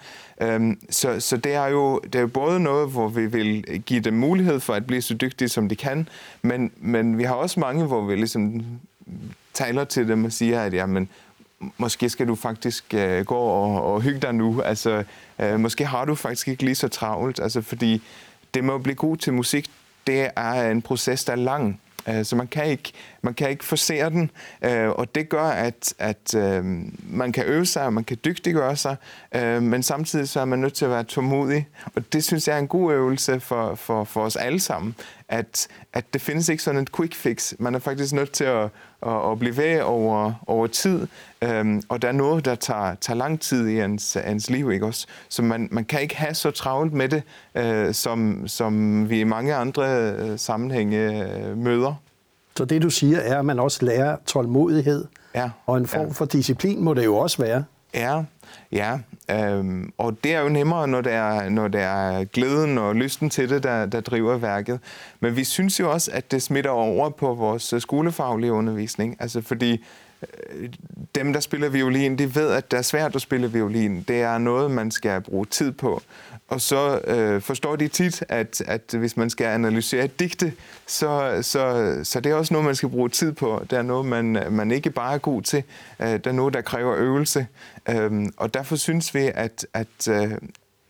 Um, 0.56 0.78
så, 0.90 1.20
så 1.20 1.36
det 1.36 1.54
er 1.54 1.66
jo 1.66 1.98
det 1.98 2.14
er 2.14 2.20
jo 2.20 2.26
både 2.26 2.60
noget, 2.60 2.90
hvor 2.90 3.08
vi 3.08 3.26
vil 3.26 3.82
give 3.86 4.00
dem 4.00 4.14
mulighed 4.14 4.60
for 4.60 4.74
at 4.74 4.86
blive 4.86 5.02
så 5.02 5.14
dygtige, 5.14 5.48
som 5.48 5.68
de 5.68 5.76
kan, 5.76 6.08
men, 6.42 6.72
men 6.76 7.18
vi 7.18 7.22
har 7.22 7.34
også 7.34 7.60
mange, 7.60 7.84
hvor 7.84 8.04
vi 8.04 8.16
ligesom 8.16 8.62
taler 9.54 9.84
til 9.84 10.08
dem 10.08 10.24
og 10.24 10.32
siger, 10.32 10.62
at 10.62 10.74
jamen, 10.74 11.08
måske 11.76 12.10
skal 12.10 12.28
du 12.28 12.34
faktisk 12.34 12.94
øh, 12.94 13.24
gå 13.24 13.36
og, 13.36 13.94
og 13.94 14.02
hygge 14.02 14.20
dig 14.20 14.34
nu. 14.34 14.62
Altså, 14.62 15.04
øh, 15.38 15.60
måske 15.60 15.86
har 15.86 16.04
du 16.04 16.14
faktisk 16.14 16.48
ikke 16.48 16.64
lige 16.64 16.74
så 16.74 16.88
travlt, 16.88 17.40
altså, 17.40 17.62
fordi 17.62 18.02
det 18.54 18.64
med 18.64 18.74
at 18.74 18.82
blive 18.82 18.94
god 18.94 19.16
til 19.16 19.32
musik, 19.32 19.70
det 20.06 20.30
er 20.36 20.70
en 20.70 20.82
proces, 20.82 21.24
der 21.24 21.32
er 21.32 21.36
lang. 21.36 21.80
Så 22.22 22.36
man 22.36 22.46
kan 22.46 22.66
ikke, 22.66 22.92
man 23.22 23.35
kan 23.35 23.50
ikke 23.50 23.64
forsere 23.64 24.11
den, 24.11 24.31
øh, 24.62 24.88
og 24.88 25.14
det 25.14 25.28
gør, 25.28 25.42
at, 25.42 25.94
at 25.98 26.35
øh, 26.35 26.64
man 27.11 27.33
kan 27.33 27.44
øve 27.44 27.66
sig, 27.66 27.85
og 27.85 27.92
man 27.92 28.04
kan 28.04 28.18
dygtiggøre 28.24 28.76
sig, 28.76 28.96
øh, 29.35 29.62
men 29.62 29.83
samtidig 29.83 30.28
så 30.28 30.40
er 30.40 30.44
man 30.44 30.59
nødt 30.59 30.74
til 30.74 30.85
at 30.85 30.90
være 30.90 31.04
tålmodig. 31.04 31.68
Og 31.94 32.12
det 32.12 32.24
synes 32.24 32.48
jeg 32.48 32.54
er 32.54 32.59
en 32.59 32.68
god 32.68 32.92
øvelse 32.92 33.40
for, 33.40 33.74
for, 33.74 34.04
for 34.04 34.20
os 34.20 34.37
alle 34.37 34.61
sammen, 34.61 34.94
at, 35.28 35.68
at 35.92 36.04
det 36.12 36.20
findes 36.20 36.48
ikke 36.48 36.62
sådan 36.62 36.81
et 36.81 36.92
quick 36.92 37.14
fix. 37.14 37.52
Man 37.59 37.74
er 37.74 37.78
faktisk 37.78 38.12
nødt 38.12 38.33
til 38.33 38.44
at, 38.44 38.68
at, 39.07 39.31
at 39.31 39.38
blive 39.38 39.57
ved 39.57 39.81
over, 39.81 40.33
over 40.46 40.66
tid, 40.66 41.07
øh, 41.42 41.83
og 41.88 42.02
der 42.02 42.09
er 42.09 42.12
noget, 42.12 42.44
der 42.44 42.54
tager, 42.54 42.94
tager 42.94 43.16
lang 43.16 43.40
tid 43.40 43.68
i 43.68 43.81
ens, 43.81 44.16
ens 44.16 44.50
liv, 44.50 44.70
ikke 44.72 44.87
også? 44.87 45.07
Så 45.28 45.42
man, 45.42 45.68
man 45.70 45.85
kan 45.85 46.00
ikke 46.00 46.16
have 46.16 46.35
så 46.35 46.50
travlt 46.50 46.92
med 46.92 47.09
det, 47.09 47.22
øh, 47.54 47.94
som, 47.94 48.48
som 48.48 49.11
vi 49.11 49.20
i 49.20 49.24
mange 49.24 49.54
andre 49.54 50.38
sammenhænge 50.38 51.26
møder. 51.57 51.94
Så 52.58 52.64
det, 52.64 52.82
du 52.82 52.90
siger, 52.90 53.18
er, 53.18 53.38
at 53.38 53.44
man 53.44 53.58
også 53.58 53.84
lærer 53.84 54.16
tålmodighed. 54.26 55.04
Ja. 55.34 55.50
Og 55.66 55.78
en 55.78 55.86
form 55.86 56.06
ja. 56.06 56.12
for 56.12 56.24
disciplin 56.24 56.84
må 56.84 56.94
det 56.94 57.04
jo 57.04 57.16
også 57.16 57.42
være. 57.42 57.64
Ja, 57.94 58.22
ja. 58.72 58.98
Øhm, 59.30 59.92
og 59.98 60.16
det 60.24 60.34
er 60.34 60.40
jo 60.40 60.48
nemmere, 60.48 60.88
når 60.88 61.00
det 61.00 61.12
er, 61.12 61.48
når 61.48 61.68
det 61.68 61.80
er 61.80 62.24
glæden 62.24 62.78
og 62.78 62.94
lysten 62.94 63.30
til 63.30 63.50
det, 63.50 63.62
der, 63.62 63.86
der 63.86 64.00
driver 64.00 64.36
værket. 64.36 64.80
Men 65.20 65.36
vi 65.36 65.44
synes 65.44 65.80
jo 65.80 65.92
også, 65.92 66.10
at 66.14 66.30
det 66.30 66.42
smitter 66.42 66.70
over 66.70 67.10
på 67.10 67.34
vores 67.34 67.74
skolefaglige 67.78 68.52
undervisning. 68.52 69.16
Altså 69.20 69.42
fordi 69.42 69.84
øh, 70.22 70.68
dem, 71.14 71.32
der 71.32 71.40
spiller 71.40 71.68
violin, 71.68 72.18
de 72.18 72.34
ved, 72.34 72.50
at 72.50 72.70
det 72.70 72.78
er 72.78 72.82
svært 72.82 73.14
at 73.14 73.22
spille 73.22 73.52
violin. 73.52 74.04
Det 74.08 74.22
er 74.22 74.38
noget, 74.38 74.70
man 74.70 74.90
skal 74.90 75.20
bruge 75.20 75.46
tid 75.46 75.72
på. 75.72 76.02
Og 76.48 76.61
så 76.61 77.00
øh, 77.04 77.42
forstår 77.42 77.76
de 77.76 77.88
tit, 77.88 78.24
at, 78.28 78.62
at 78.66 78.94
hvis 78.98 79.16
man 79.16 79.30
skal 79.30 79.44
analysere 79.44 80.04
et 80.04 80.20
digte, 80.20 80.52
så, 80.87 81.38
så, 81.42 81.94
så 82.04 82.20
det 82.20 82.32
er 82.32 82.37
også 82.37 82.54
noget, 82.54 82.66
man 82.66 82.74
skal 82.74 82.88
bruge 82.88 83.08
tid 83.08 83.32
på. 83.32 83.64
Det 83.70 83.78
er 83.78 83.82
noget, 83.82 84.06
man, 84.06 84.46
man 84.50 84.70
ikke 84.70 84.90
bare 84.90 85.14
er 85.14 85.18
god 85.18 85.42
til. 85.42 85.62
Øh, 86.00 86.08
det 86.08 86.26
er 86.26 86.32
noget, 86.32 86.54
der 86.54 86.61
kræver 86.61 86.94
øvelse. 86.96 87.46
Øh, 87.88 88.26
og 88.37 88.54
derfor 88.54 88.76
synes 88.76 89.14
vi, 89.14 89.30
at, 89.34 89.66
at, 89.74 90.08
øh, 90.11 90.32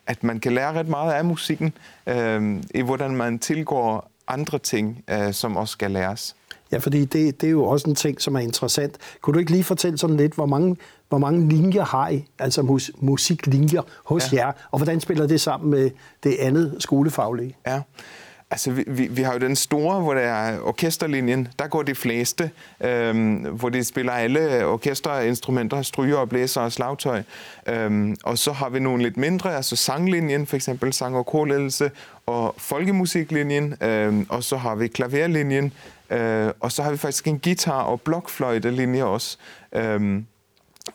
at 0.06 0.24
man 0.24 0.40
kan 0.40 0.52
lære 0.52 0.72
ret 0.72 0.88
meget 0.88 1.12
af 1.12 1.24
musikken, 1.24 1.72
øh, 2.06 2.62
i 2.74 2.82
hvordan 2.82 3.16
man 3.16 3.38
tilgår 3.38 4.10
andre 4.28 4.58
ting, 4.58 5.04
øh, 5.10 5.32
som 5.32 5.56
også 5.56 5.72
skal 5.72 5.90
læres. 5.90 6.36
Ja, 6.72 6.78
fordi 6.78 7.04
det, 7.04 7.40
det 7.40 7.46
er 7.46 7.50
jo 7.50 7.64
også 7.64 7.88
en 7.90 7.94
ting, 7.94 8.20
som 8.20 8.34
er 8.34 8.40
interessant. 8.40 8.96
Kunne 9.20 9.34
du 9.34 9.38
ikke 9.38 9.50
lige 9.50 9.64
fortælle 9.64 9.98
sådan 9.98 10.16
lidt, 10.16 10.34
hvor 10.34 10.46
mange, 10.46 10.76
hvor 11.08 11.18
mange 11.18 11.48
linjer 11.48 11.84
har 11.84 12.08
I, 12.08 12.24
altså 12.38 12.62
mus, 12.62 12.90
musiklinjer 13.00 13.82
hos 14.04 14.32
ja. 14.32 14.46
jer, 14.46 14.52
og 14.70 14.78
hvordan 14.78 15.00
spiller 15.00 15.26
det 15.26 15.40
sammen 15.40 15.70
med 15.70 15.90
det 16.22 16.36
andet 16.40 16.76
skolefaglige? 16.78 17.56
Ja, 17.66 17.82
Altså, 18.50 18.70
vi, 18.70 18.84
vi, 18.86 19.06
vi 19.06 19.22
har 19.22 19.32
jo 19.32 19.38
den 19.38 19.56
store, 19.56 20.00
hvor 20.00 20.14
der 20.14 20.20
er 20.20 20.60
orkesterlinjen. 20.60 21.48
Der 21.58 21.66
går 21.66 21.82
de 21.82 21.94
fleste, 21.94 22.50
øhm, 22.80 23.34
hvor 23.34 23.68
de 23.68 23.84
spiller 23.84 24.12
alle 24.12 24.66
orkesterinstrumenter, 24.66 25.82
stryger 25.82 26.16
og 26.16 26.28
blæser 26.28 26.60
og 26.60 26.72
slagtøj. 26.72 27.22
Øhm, 27.66 28.16
og 28.24 28.38
så 28.38 28.52
har 28.52 28.68
vi 28.68 28.80
nogle 28.80 29.02
lidt 29.02 29.16
mindre, 29.16 29.56
altså 29.56 29.76
sanglinjen, 29.76 30.46
for 30.46 30.56
eksempel 30.56 30.92
sang- 30.92 31.16
og 31.16 31.26
korledelse, 31.26 31.90
og 32.26 32.54
folkemusiklinjen, 32.58 33.74
øhm, 33.80 34.26
og 34.28 34.44
så 34.44 34.56
har 34.56 34.74
vi 34.74 34.88
klaverlinjen, 34.88 35.72
øh, 36.10 36.50
og 36.60 36.72
så 36.72 36.82
har 36.82 36.90
vi 36.90 36.96
faktisk 36.96 37.26
en 37.26 37.40
guitar- 37.46 37.82
og 37.82 38.00
blokfløjtelinje 38.00 39.04
også. 39.04 39.36
Øhm, 39.72 40.26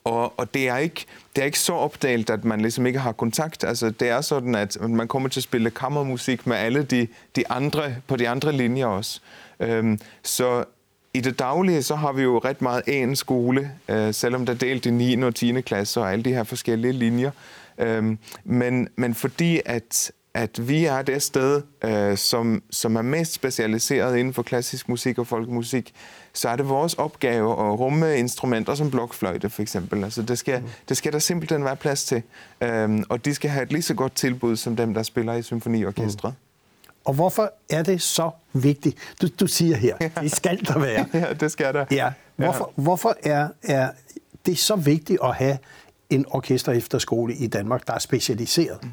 og, 0.03 0.39
og 0.39 0.53
det, 0.53 0.69
er 0.69 0.77
ikke, 0.77 1.05
det 1.35 1.41
er 1.41 1.45
ikke 1.45 1.59
så 1.59 1.73
opdelt, 1.73 2.29
at 2.29 2.45
man 2.45 2.61
ligesom 2.61 2.85
ikke 2.85 2.99
har 2.99 3.11
kontakt. 3.11 3.63
Altså, 3.63 3.89
det 3.89 4.09
er 4.09 4.21
sådan, 4.21 4.55
at 4.55 4.77
man 4.81 5.07
kommer 5.07 5.29
til 5.29 5.39
at 5.39 5.43
spille 5.43 5.69
kammermusik 5.69 6.47
med 6.47 6.57
alle 6.57 6.83
de, 6.83 7.07
de 7.35 7.51
andre, 7.51 7.95
på 8.07 8.15
de 8.15 8.29
andre 8.29 8.51
linjer 8.51 8.85
også. 8.85 9.19
Øhm, 9.59 9.99
så 10.23 10.63
i 11.13 11.21
det 11.21 11.39
daglige, 11.39 11.83
så 11.83 11.95
har 11.95 12.11
vi 12.11 12.21
jo 12.21 12.37
ret 12.37 12.61
meget 12.61 12.83
en 12.87 13.15
skole, 13.15 13.71
øh, 13.89 14.13
selvom 14.13 14.45
der 14.45 14.53
er 14.53 14.57
delt 14.57 14.85
i 14.85 14.91
9. 14.91 15.23
og 15.23 15.35
10. 15.35 15.61
klasse 15.61 15.99
og 15.99 16.11
alle 16.11 16.23
de 16.23 16.33
her 16.33 16.43
forskellige 16.43 16.91
linjer. 16.91 17.31
Øhm, 17.77 18.17
men, 18.43 18.87
men 18.95 19.15
fordi 19.15 19.61
at, 19.65 20.11
at 20.33 20.67
vi 20.67 20.85
er 20.85 21.01
det 21.01 21.21
sted, 21.21 21.61
øh, 21.83 22.17
som, 22.17 22.63
som 22.71 22.95
er 22.95 23.01
mest 23.01 23.33
specialiseret 23.33 24.17
inden 24.17 24.33
for 24.33 24.43
klassisk 24.43 24.89
musik 24.89 25.17
og 25.19 25.27
folkemusik, 25.27 25.93
så 26.33 26.49
er 26.49 26.55
det 26.55 26.69
vores 26.69 26.93
opgave 26.93 27.51
at 27.51 27.79
rumme 27.79 28.17
instrumenter 28.17 28.75
som 28.75 28.91
blokfløjte 28.91 29.49
for 29.49 29.61
eksempel. 29.61 30.03
Altså 30.03 30.21
det 30.21 30.39
skal, 30.39 30.61
mm. 30.61 30.67
det 30.89 30.97
skal 30.97 31.13
der 31.13 31.19
simpelthen 31.19 31.65
være 31.65 31.75
plads 31.75 32.05
til. 32.05 32.23
Øhm, 32.61 33.03
og 33.09 33.25
de 33.25 33.33
skal 33.33 33.49
have 33.49 33.63
et 33.63 33.71
lige 33.71 33.81
så 33.81 33.93
godt 33.93 34.15
tilbud 34.15 34.55
som 34.55 34.75
dem, 34.75 34.93
der 34.93 35.03
spiller 35.03 35.33
i 35.33 35.41
symfoniorkestret. 35.41 36.33
Mm. 36.33 36.89
Og 37.05 37.13
hvorfor 37.13 37.53
er 37.69 37.83
det 37.83 38.01
så 38.01 38.29
vigtigt? 38.53 38.97
Du, 39.21 39.27
du 39.39 39.47
siger 39.47 39.75
her, 39.75 39.97
det 40.21 40.31
skal 40.31 40.65
der 40.65 40.79
være. 40.79 41.05
ja, 41.21 41.33
det 41.33 41.51
skal 41.51 41.73
der. 41.73 41.85
Ja. 41.91 42.11
Hvorfor, 42.35 42.73
ja. 42.77 42.81
hvorfor 42.81 43.15
er, 43.23 43.47
er 43.63 43.89
det 44.45 44.57
så 44.57 44.75
vigtigt 44.75 45.19
at 45.23 45.35
have 45.35 45.57
en 46.09 46.25
orkester 46.29 46.71
efterskole 46.71 47.35
i 47.35 47.47
Danmark, 47.47 47.87
der 47.87 47.93
er 47.93 47.99
specialiseret? 47.99 48.83
Mm. 48.83 48.89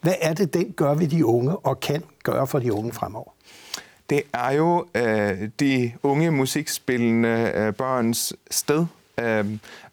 Hvad 0.00 0.14
er 0.20 0.34
det, 0.34 0.54
den 0.54 0.72
gør 0.72 0.94
ved 0.94 1.08
de 1.08 1.26
unge 1.26 1.56
og 1.56 1.80
kan 1.80 2.02
gøre 2.22 2.46
for 2.46 2.58
de 2.58 2.72
unge 2.72 2.92
fremover? 2.92 3.30
Det 4.10 4.22
er 4.32 4.52
jo 4.52 4.86
øh, 4.94 5.48
de 5.60 5.92
unge 6.02 6.30
musikspillende 6.30 7.52
øh, 7.54 7.72
børns 7.72 8.32
sted. 8.50 8.86
Øh, 9.20 9.46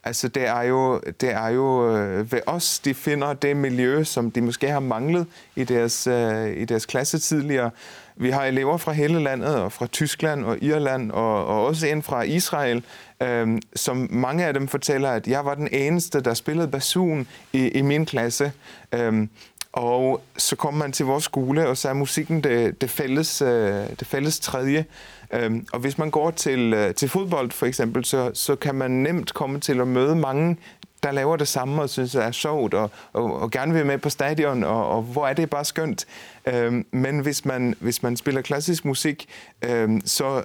altså 0.03 0.27
det 0.27 0.47
er 0.47 0.61
jo, 0.61 1.01
det 1.21 1.31
er 1.31 1.47
jo 1.47 1.95
øh, 1.97 2.31
ved 2.31 2.39
os, 2.45 2.79
de 2.79 2.93
finder 2.93 3.33
det 3.33 3.57
miljø, 3.57 4.03
som 4.03 4.31
de 4.31 4.41
måske 4.41 4.69
har 4.69 4.79
manglet 4.79 5.27
i 5.55 5.63
deres, 5.63 6.07
øh, 6.07 6.57
i 6.57 6.65
deres 6.65 6.85
klasse 6.85 7.19
tidligere. 7.19 7.71
Vi 8.15 8.29
har 8.29 8.43
elever 8.45 8.77
fra 8.77 8.91
hele 8.91 9.23
landet, 9.23 9.55
og 9.55 9.71
fra 9.71 9.87
Tyskland 9.87 10.45
og 10.45 10.57
Irland, 10.61 11.11
og, 11.11 11.45
og 11.45 11.65
også 11.65 11.87
en 11.87 12.03
fra 12.03 12.21
Israel, 12.21 12.83
øh, 13.21 13.61
som 13.75 14.07
mange 14.11 14.45
af 14.45 14.53
dem 14.53 14.67
fortæller, 14.67 15.09
at 15.09 15.27
jeg 15.27 15.45
var 15.45 15.55
den 15.55 15.67
eneste, 15.71 16.21
der 16.21 16.33
spillede 16.33 16.67
basun 16.67 17.27
i, 17.53 17.67
i 17.67 17.81
min 17.81 18.05
klasse. 18.05 18.51
Øh, 18.93 19.27
og 19.75 20.21
så 20.37 20.55
kom 20.55 20.73
man 20.73 20.91
til 20.91 21.05
vores 21.05 21.23
skole, 21.23 21.67
og 21.67 21.77
så 21.77 21.89
er 21.89 21.93
musikken 21.93 22.43
det, 22.43 22.81
det, 22.81 22.89
fælles, 22.89 23.41
øh, 23.41 23.89
det 23.99 24.07
fælles 24.07 24.39
tredje. 24.39 24.85
Øhm, 25.33 25.67
og 25.73 25.79
hvis 25.79 25.97
man 25.97 26.11
går 26.11 26.31
til, 26.31 26.73
øh, 26.73 26.95
til 26.95 27.09
fodbold 27.09 27.51
for 27.51 27.65
eksempel, 27.65 28.05
så, 28.05 28.31
så 28.33 28.55
kan 28.55 28.75
man 28.75 28.91
nemt 28.91 29.33
komme 29.33 29.59
til 29.59 29.81
at 29.81 29.87
møde 29.87 30.15
mange, 30.15 30.57
der 31.03 31.11
laver 31.11 31.35
det 31.35 31.47
samme 31.47 31.81
og 31.81 31.89
synes, 31.89 32.11
det 32.11 32.23
er 32.23 32.31
sjovt, 32.31 32.73
og, 32.73 32.91
og, 33.13 33.41
og 33.41 33.51
gerne 33.51 33.73
vil 33.73 33.85
med 33.85 33.97
på 33.97 34.09
stadion, 34.09 34.63
og, 34.63 34.89
og 34.89 35.01
hvor 35.01 35.27
er 35.27 35.33
det 35.33 35.49
bare 35.49 35.65
skønt. 35.65 36.05
Øhm, 36.47 36.85
men 36.91 37.19
hvis 37.19 37.45
man, 37.45 37.75
hvis 37.79 38.03
man 38.03 38.17
spiller 38.17 38.41
klassisk 38.41 38.85
musik, 38.85 39.29
øhm, 39.61 40.01
så, 40.05 40.43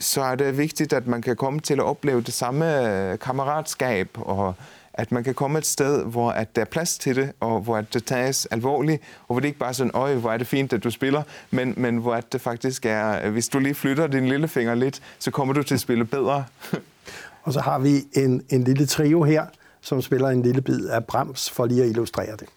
så 0.00 0.22
er 0.22 0.34
det 0.34 0.58
vigtigt, 0.58 0.92
at 0.92 1.06
man 1.06 1.22
kan 1.22 1.36
komme 1.36 1.60
til 1.60 1.74
at 1.74 1.84
opleve 1.84 2.20
det 2.20 2.34
samme 2.34 2.88
øh, 2.88 3.18
kammeratskab 3.18 4.08
og 4.14 4.54
at 4.94 5.12
man 5.12 5.24
kan 5.24 5.34
komme 5.34 5.58
et 5.58 5.66
sted, 5.66 6.04
hvor 6.04 6.30
at 6.30 6.56
der 6.56 6.62
er 6.62 6.66
plads 6.66 6.98
til 6.98 7.16
det, 7.16 7.32
og 7.40 7.60
hvor 7.60 7.76
at 7.76 7.94
det 7.94 8.04
tages 8.04 8.46
alvorligt, 8.46 9.02
og 9.28 9.34
hvor 9.34 9.40
det 9.40 9.48
ikke 9.48 9.58
bare 9.58 9.68
er 9.68 9.72
sådan, 9.72 9.90
øj, 9.94 10.14
hvor 10.14 10.32
er 10.32 10.38
det 10.38 10.46
fint, 10.46 10.72
at 10.72 10.84
du 10.84 10.90
spiller, 10.90 11.22
men, 11.50 11.74
men 11.76 11.96
hvor 11.96 12.14
at 12.14 12.32
det 12.32 12.40
faktisk 12.40 12.86
er, 12.86 13.30
hvis 13.30 13.48
du 13.48 13.58
lige 13.58 13.74
flytter 13.74 14.06
din 14.06 14.28
lillefinger 14.28 14.74
lidt, 14.74 15.02
så 15.18 15.30
kommer 15.30 15.54
du 15.54 15.62
til 15.62 15.74
at 15.74 15.80
spille 15.80 16.04
bedre. 16.04 16.44
og 17.44 17.52
så 17.52 17.60
har 17.60 17.78
vi 17.78 18.04
en, 18.12 18.42
en 18.50 18.64
lille 18.64 18.86
trio 18.86 19.22
her, 19.22 19.46
som 19.80 20.02
spiller 20.02 20.28
en 20.28 20.42
lille 20.42 20.62
bid 20.62 20.86
af 20.86 21.04
Brahms, 21.04 21.50
for 21.50 21.66
lige 21.66 21.82
at 21.82 21.88
illustrere 21.88 22.36
det. 22.36 22.48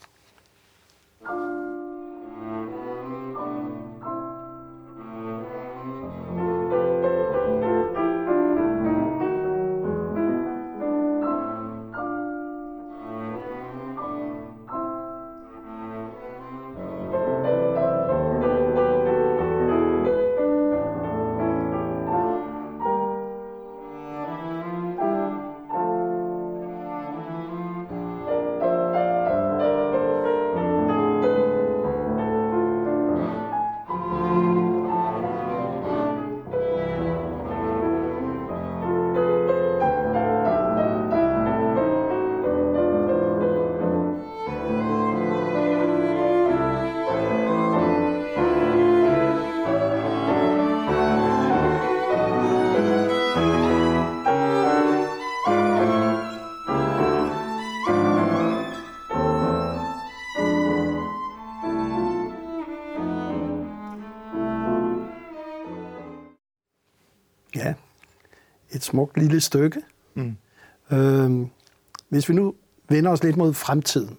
Smukt 68.86 69.18
lille 69.18 69.42
stykke. 69.42 69.82
Mm. 70.16 70.36
Øh, 70.92 71.48
hvis 72.10 72.30
vi 72.30 72.34
nu 72.34 72.54
vender 72.90 73.12
os 73.12 73.24
lidt 73.24 73.38
mod 73.38 73.54
fremtiden. 73.54 74.18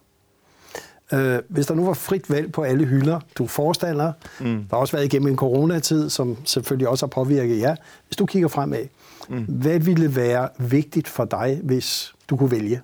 Øh, 1.12 1.38
hvis 1.48 1.66
der 1.66 1.74
nu 1.74 1.84
var 1.84 1.94
frit 1.94 2.30
valg 2.30 2.52
på 2.52 2.62
alle 2.62 2.84
hylder, 2.84 3.20
du 3.38 3.44
er 3.44 3.48
forstander, 3.48 4.12
mm. 4.40 4.46
der 4.46 4.66
har 4.70 4.76
også 4.76 4.96
været 4.96 5.04
igennem 5.04 5.28
en 5.28 5.36
coronatid, 5.36 6.10
som 6.10 6.36
selvfølgelig 6.44 6.88
også 6.88 7.06
har 7.06 7.08
påvirket 7.08 7.58
jer. 7.58 7.76
Hvis 8.08 8.16
du 8.16 8.26
kigger 8.26 8.48
fremad, 8.48 8.86
mm. 9.28 9.44
hvad 9.48 9.78
ville 9.78 10.16
være 10.16 10.48
vigtigt 10.58 11.08
for 11.08 11.24
dig, 11.24 11.60
hvis 11.62 12.14
du 12.28 12.36
kunne 12.36 12.50
vælge? 12.50 12.80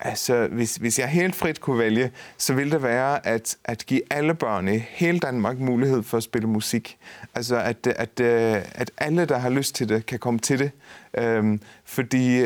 Altså, 0.00 0.46
hvis, 0.46 0.76
hvis 0.76 0.98
jeg 0.98 1.08
helt 1.08 1.34
frit 1.34 1.60
kunne 1.60 1.78
vælge, 1.78 2.10
så 2.36 2.54
ville 2.54 2.72
det 2.72 2.82
være 2.82 3.26
at, 3.26 3.56
at 3.64 3.86
give 3.86 4.00
alle 4.10 4.34
børn 4.34 4.68
i 4.68 4.78
hele 4.88 5.18
Danmark 5.18 5.58
mulighed 5.58 6.02
for 6.02 6.16
at 6.16 6.22
spille 6.22 6.48
musik. 6.48 6.98
Altså, 7.34 7.56
at, 7.56 7.86
at, 7.86 8.20
øh, 8.20 8.62
at 8.74 8.90
alle, 8.98 9.24
der 9.24 9.38
har 9.38 9.50
lyst 9.50 9.74
til 9.74 9.88
det, 9.88 10.06
kan 10.06 10.18
komme 10.18 10.40
til 10.40 10.58
det. 10.58 10.70
Øhm, 11.18 11.60
fordi, 11.84 12.42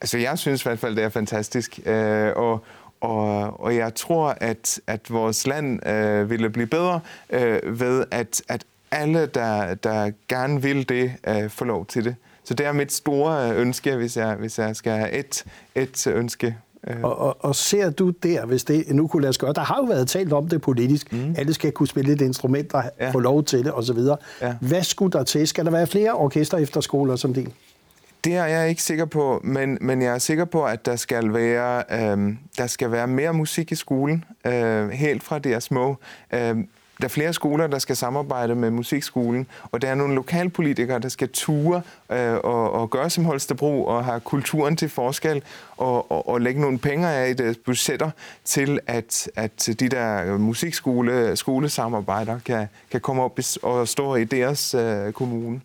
altså, 0.00 0.18
jeg 0.18 0.38
synes 0.38 0.62
i 0.62 0.68
hvert 0.68 0.78
fald, 0.78 0.96
det 0.96 1.04
er 1.04 1.08
fantastisk. 1.08 1.80
Øh, 1.86 2.32
og, 2.36 2.64
og, 3.00 3.60
og 3.60 3.76
jeg 3.76 3.94
tror, 3.94 4.36
at, 4.40 4.80
at 4.86 5.10
vores 5.10 5.46
land 5.46 5.88
øh, 5.88 6.30
ville 6.30 6.50
blive 6.50 6.66
bedre 6.66 7.00
øh, 7.30 7.80
ved, 7.80 8.04
at, 8.10 8.42
at 8.48 8.64
alle, 8.90 9.26
der, 9.26 9.74
der 9.74 10.10
gerne 10.28 10.62
vil 10.62 10.88
det, 10.88 11.12
øh, 11.28 11.50
får 11.50 11.64
lov 11.64 11.86
til 11.86 12.04
det. 12.04 12.16
Så 12.44 12.54
det 12.54 12.66
er 12.66 12.72
mit 12.72 12.92
store 12.92 13.54
ønske, 13.56 13.96
hvis 13.96 14.16
jeg, 14.16 14.34
hvis 14.34 14.58
jeg 14.58 14.76
skal 14.76 14.92
have 14.92 15.12
et, 15.12 15.44
et 15.74 16.06
ønske. 16.06 16.56
Og, 17.02 17.18
og, 17.18 17.36
og 17.40 17.54
ser 17.54 17.90
du 17.90 18.10
der, 18.10 18.46
hvis 18.46 18.64
det 18.64 18.84
nu 18.88 19.06
kunne 19.06 19.22
lade 19.22 19.28
os 19.28 19.38
gøre, 19.38 19.52
der 19.52 19.60
har 19.60 19.76
jo 19.76 19.84
været 19.84 20.08
talt 20.08 20.32
om 20.32 20.48
det 20.48 20.60
politisk, 20.60 21.12
mm. 21.12 21.34
alle 21.38 21.54
skal 21.54 21.72
kunne 21.72 21.86
spille 21.86 22.12
et 22.12 22.20
instrument 22.20 22.74
og 22.74 22.84
ja. 23.00 23.10
få 23.10 23.18
lov 23.18 23.44
til 23.44 23.64
det 23.64 23.72
osv. 23.72 23.98
Ja. 24.40 24.54
Hvad 24.60 24.82
skulle 24.82 25.12
der 25.12 25.24
til? 25.24 25.48
Skal 25.48 25.64
der 25.64 25.70
være 25.70 25.86
flere 25.86 26.12
orkester 26.12 26.58
efterskoler 26.58 27.16
som 27.16 27.34
din? 27.34 27.52
Det 28.24 28.36
er 28.36 28.44
jeg 28.44 28.68
ikke 28.68 28.82
sikker 28.82 29.04
på, 29.04 29.40
men, 29.44 29.78
men 29.80 30.02
jeg 30.02 30.14
er 30.14 30.18
sikker 30.18 30.44
på, 30.44 30.64
at 30.64 30.86
der 30.86 30.96
skal 30.96 31.34
være, 31.34 31.84
øh, 31.90 32.34
der 32.58 32.66
skal 32.66 32.92
være 32.92 33.06
mere 33.06 33.32
musik 33.32 33.72
i 33.72 33.74
skolen, 33.74 34.24
øh, 34.46 34.88
helt 34.88 35.22
fra 35.22 35.38
det 35.38 35.52
er 35.52 35.60
små. 35.60 35.96
Øh, 36.34 36.56
der 37.02 37.08
er 37.08 37.10
flere 37.10 37.32
skoler, 37.32 37.66
der 37.66 37.78
skal 37.78 37.96
samarbejde 37.96 38.54
med 38.54 38.70
musikskolen, 38.70 39.46
og 39.72 39.82
der 39.82 39.88
er 39.88 39.94
nogle 39.94 40.14
lokalpolitikere, 40.14 40.98
der 40.98 41.08
skal 41.08 41.28
ture 41.28 41.82
øh, 42.12 42.34
og, 42.34 42.72
og 42.72 42.90
gøre 42.90 43.10
som 43.10 43.24
Holstebro 43.24 43.84
og 43.84 44.04
have 44.04 44.20
kulturen 44.20 44.76
til 44.76 44.88
forskel 44.88 45.42
og, 45.76 46.12
og, 46.12 46.28
og 46.28 46.40
lægge 46.40 46.60
nogle 46.60 46.78
penge 46.78 47.08
af 47.08 47.30
i 47.30 47.32
deres 47.32 47.56
budgetter 47.56 48.10
til, 48.44 48.80
at, 48.86 49.30
at 49.36 49.68
de 49.80 49.88
der 49.88 50.38
musikskole 50.38 51.36
skolesamarbejder 51.36 52.38
kan, 52.38 52.66
kan 52.90 53.00
komme 53.00 53.22
op 53.22 53.38
og 53.62 53.88
stå 53.88 54.14
i 54.14 54.24
deres 54.24 54.74
øh, 54.74 55.12
kommune. 55.12 55.60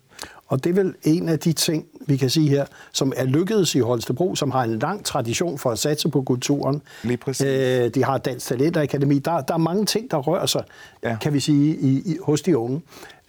Og 0.46 0.64
det 0.64 0.70
er 0.70 0.74
vel 0.74 0.94
en 1.02 1.28
af 1.28 1.38
de 1.38 1.52
ting, 1.52 1.86
vi 2.06 2.16
kan 2.16 2.30
sige 2.30 2.48
her, 2.48 2.66
som 2.92 3.12
er 3.16 3.24
lykkedes 3.24 3.74
i 3.74 3.78
Holstebro, 3.78 4.34
som 4.34 4.50
har 4.50 4.64
en 4.64 4.78
lang 4.78 5.04
tradition 5.04 5.58
for 5.58 5.70
at 5.70 5.78
satse 5.78 6.08
på 6.08 6.22
kulturen. 6.22 6.82
Lige 7.02 7.16
præcis. 7.16 7.46
Øh, 7.46 7.94
de 7.94 8.04
har 8.04 8.18
Dansk 8.18 8.46
Talentakademi. 8.46 9.18
Der, 9.18 9.40
der 9.40 9.54
er 9.54 9.58
mange 9.58 9.86
ting, 9.86 10.10
der 10.10 10.16
rører 10.16 10.46
sig, 10.46 10.64
ja. 11.02 11.16
kan 11.20 11.32
vi 11.32 11.40
sige, 11.40 11.76
i, 11.76 12.12
i, 12.12 12.18
hos 12.22 12.42
de 12.42 12.58
unge. 12.58 12.82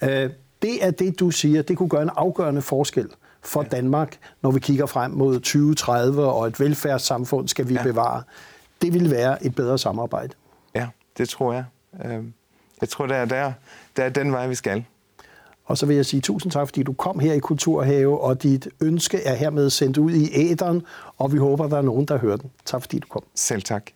Øh, 0.04 0.30
det 0.62 0.86
er 0.86 0.92
det, 0.92 1.20
du 1.20 1.32
siger, 1.32 1.62
det 1.62 1.78
kunne 1.78 1.90
gøre 1.90 2.02
en 2.02 2.10
afgørende 2.16 2.62
forskel 2.62 3.08
for 3.42 3.64
ja. 3.64 3.68
Danmark, 3.68 4.18
når 4.42 4.52
vi 4.52 4.60
kigger 4.60 4.86
frem 4.86 5.12
mod 5.12 5.34
2030, 5.36 6.26
og 6.26 6.48
et 6.48 6.60
velfærdssamfund 6.60 7.48
skal 7.48 7.70
vi 7.70 7.74
ja. 7.74 7.84
bevare. 7.84 8.24
Det 8.82 8.94
vil 8.94 9.12
være 9.12 9.46
et 9.46 9.56
bedre 9.56 9.78
samarbejde. 9.78 10.34
Ja, 10.76 10.88
det 11.18 11.30
tror 11.30 11.54
jeg. 11.54 11.64
Øh, 12.06 12.24
jeg 12.82 12.90
tror, 12.90 13.06
det 13.06 13.18
er 13.18 13.26
der. 13.26 13.52
Det 13.96 14.06
er 14.06 14.10
den 14.10 14.32
vej, 14.32 14.48
vi 14.48 14.56
skal. 14.56 14.86
Og 15.70 15.78
så 15.78 15.86
vil 15.86 15.96
jeg 15.96 16.06
sige 16.06 16.22
tusind 16.22 16.52
tak, 16.52 16.68
fordi 16.68 16.84
du 16.84 16.94
kom 16.94 17.20
her 17.20 17.34
i 17.34 17.40
Kulturhave, 17.40 18.22
og 18.22 18.44
dit 18.44 18.68
ønske 18.82 19.24
er 19.24 19.36
hermed 19.36 19.70
sendt 19.70 19.98
ud 19.98 20.12
i 20.12 20.30
æderen, 20.34 20.82
og 21.18 21.34
vi 21.34 21.38
håber, 21.38 21.68
der 21.68 21.78
er 21.78 21.82
nogen, 21.82 22.06
der 22.06 22.18
hører 22.18 22.38
den. 22.38 22.52
Tak 22.66 22.82
fordi 22.82 23.00
du 23.00 23.08
kom. 23.08 23.24
Selv 23.36 23.62
tak. 23.62 23.92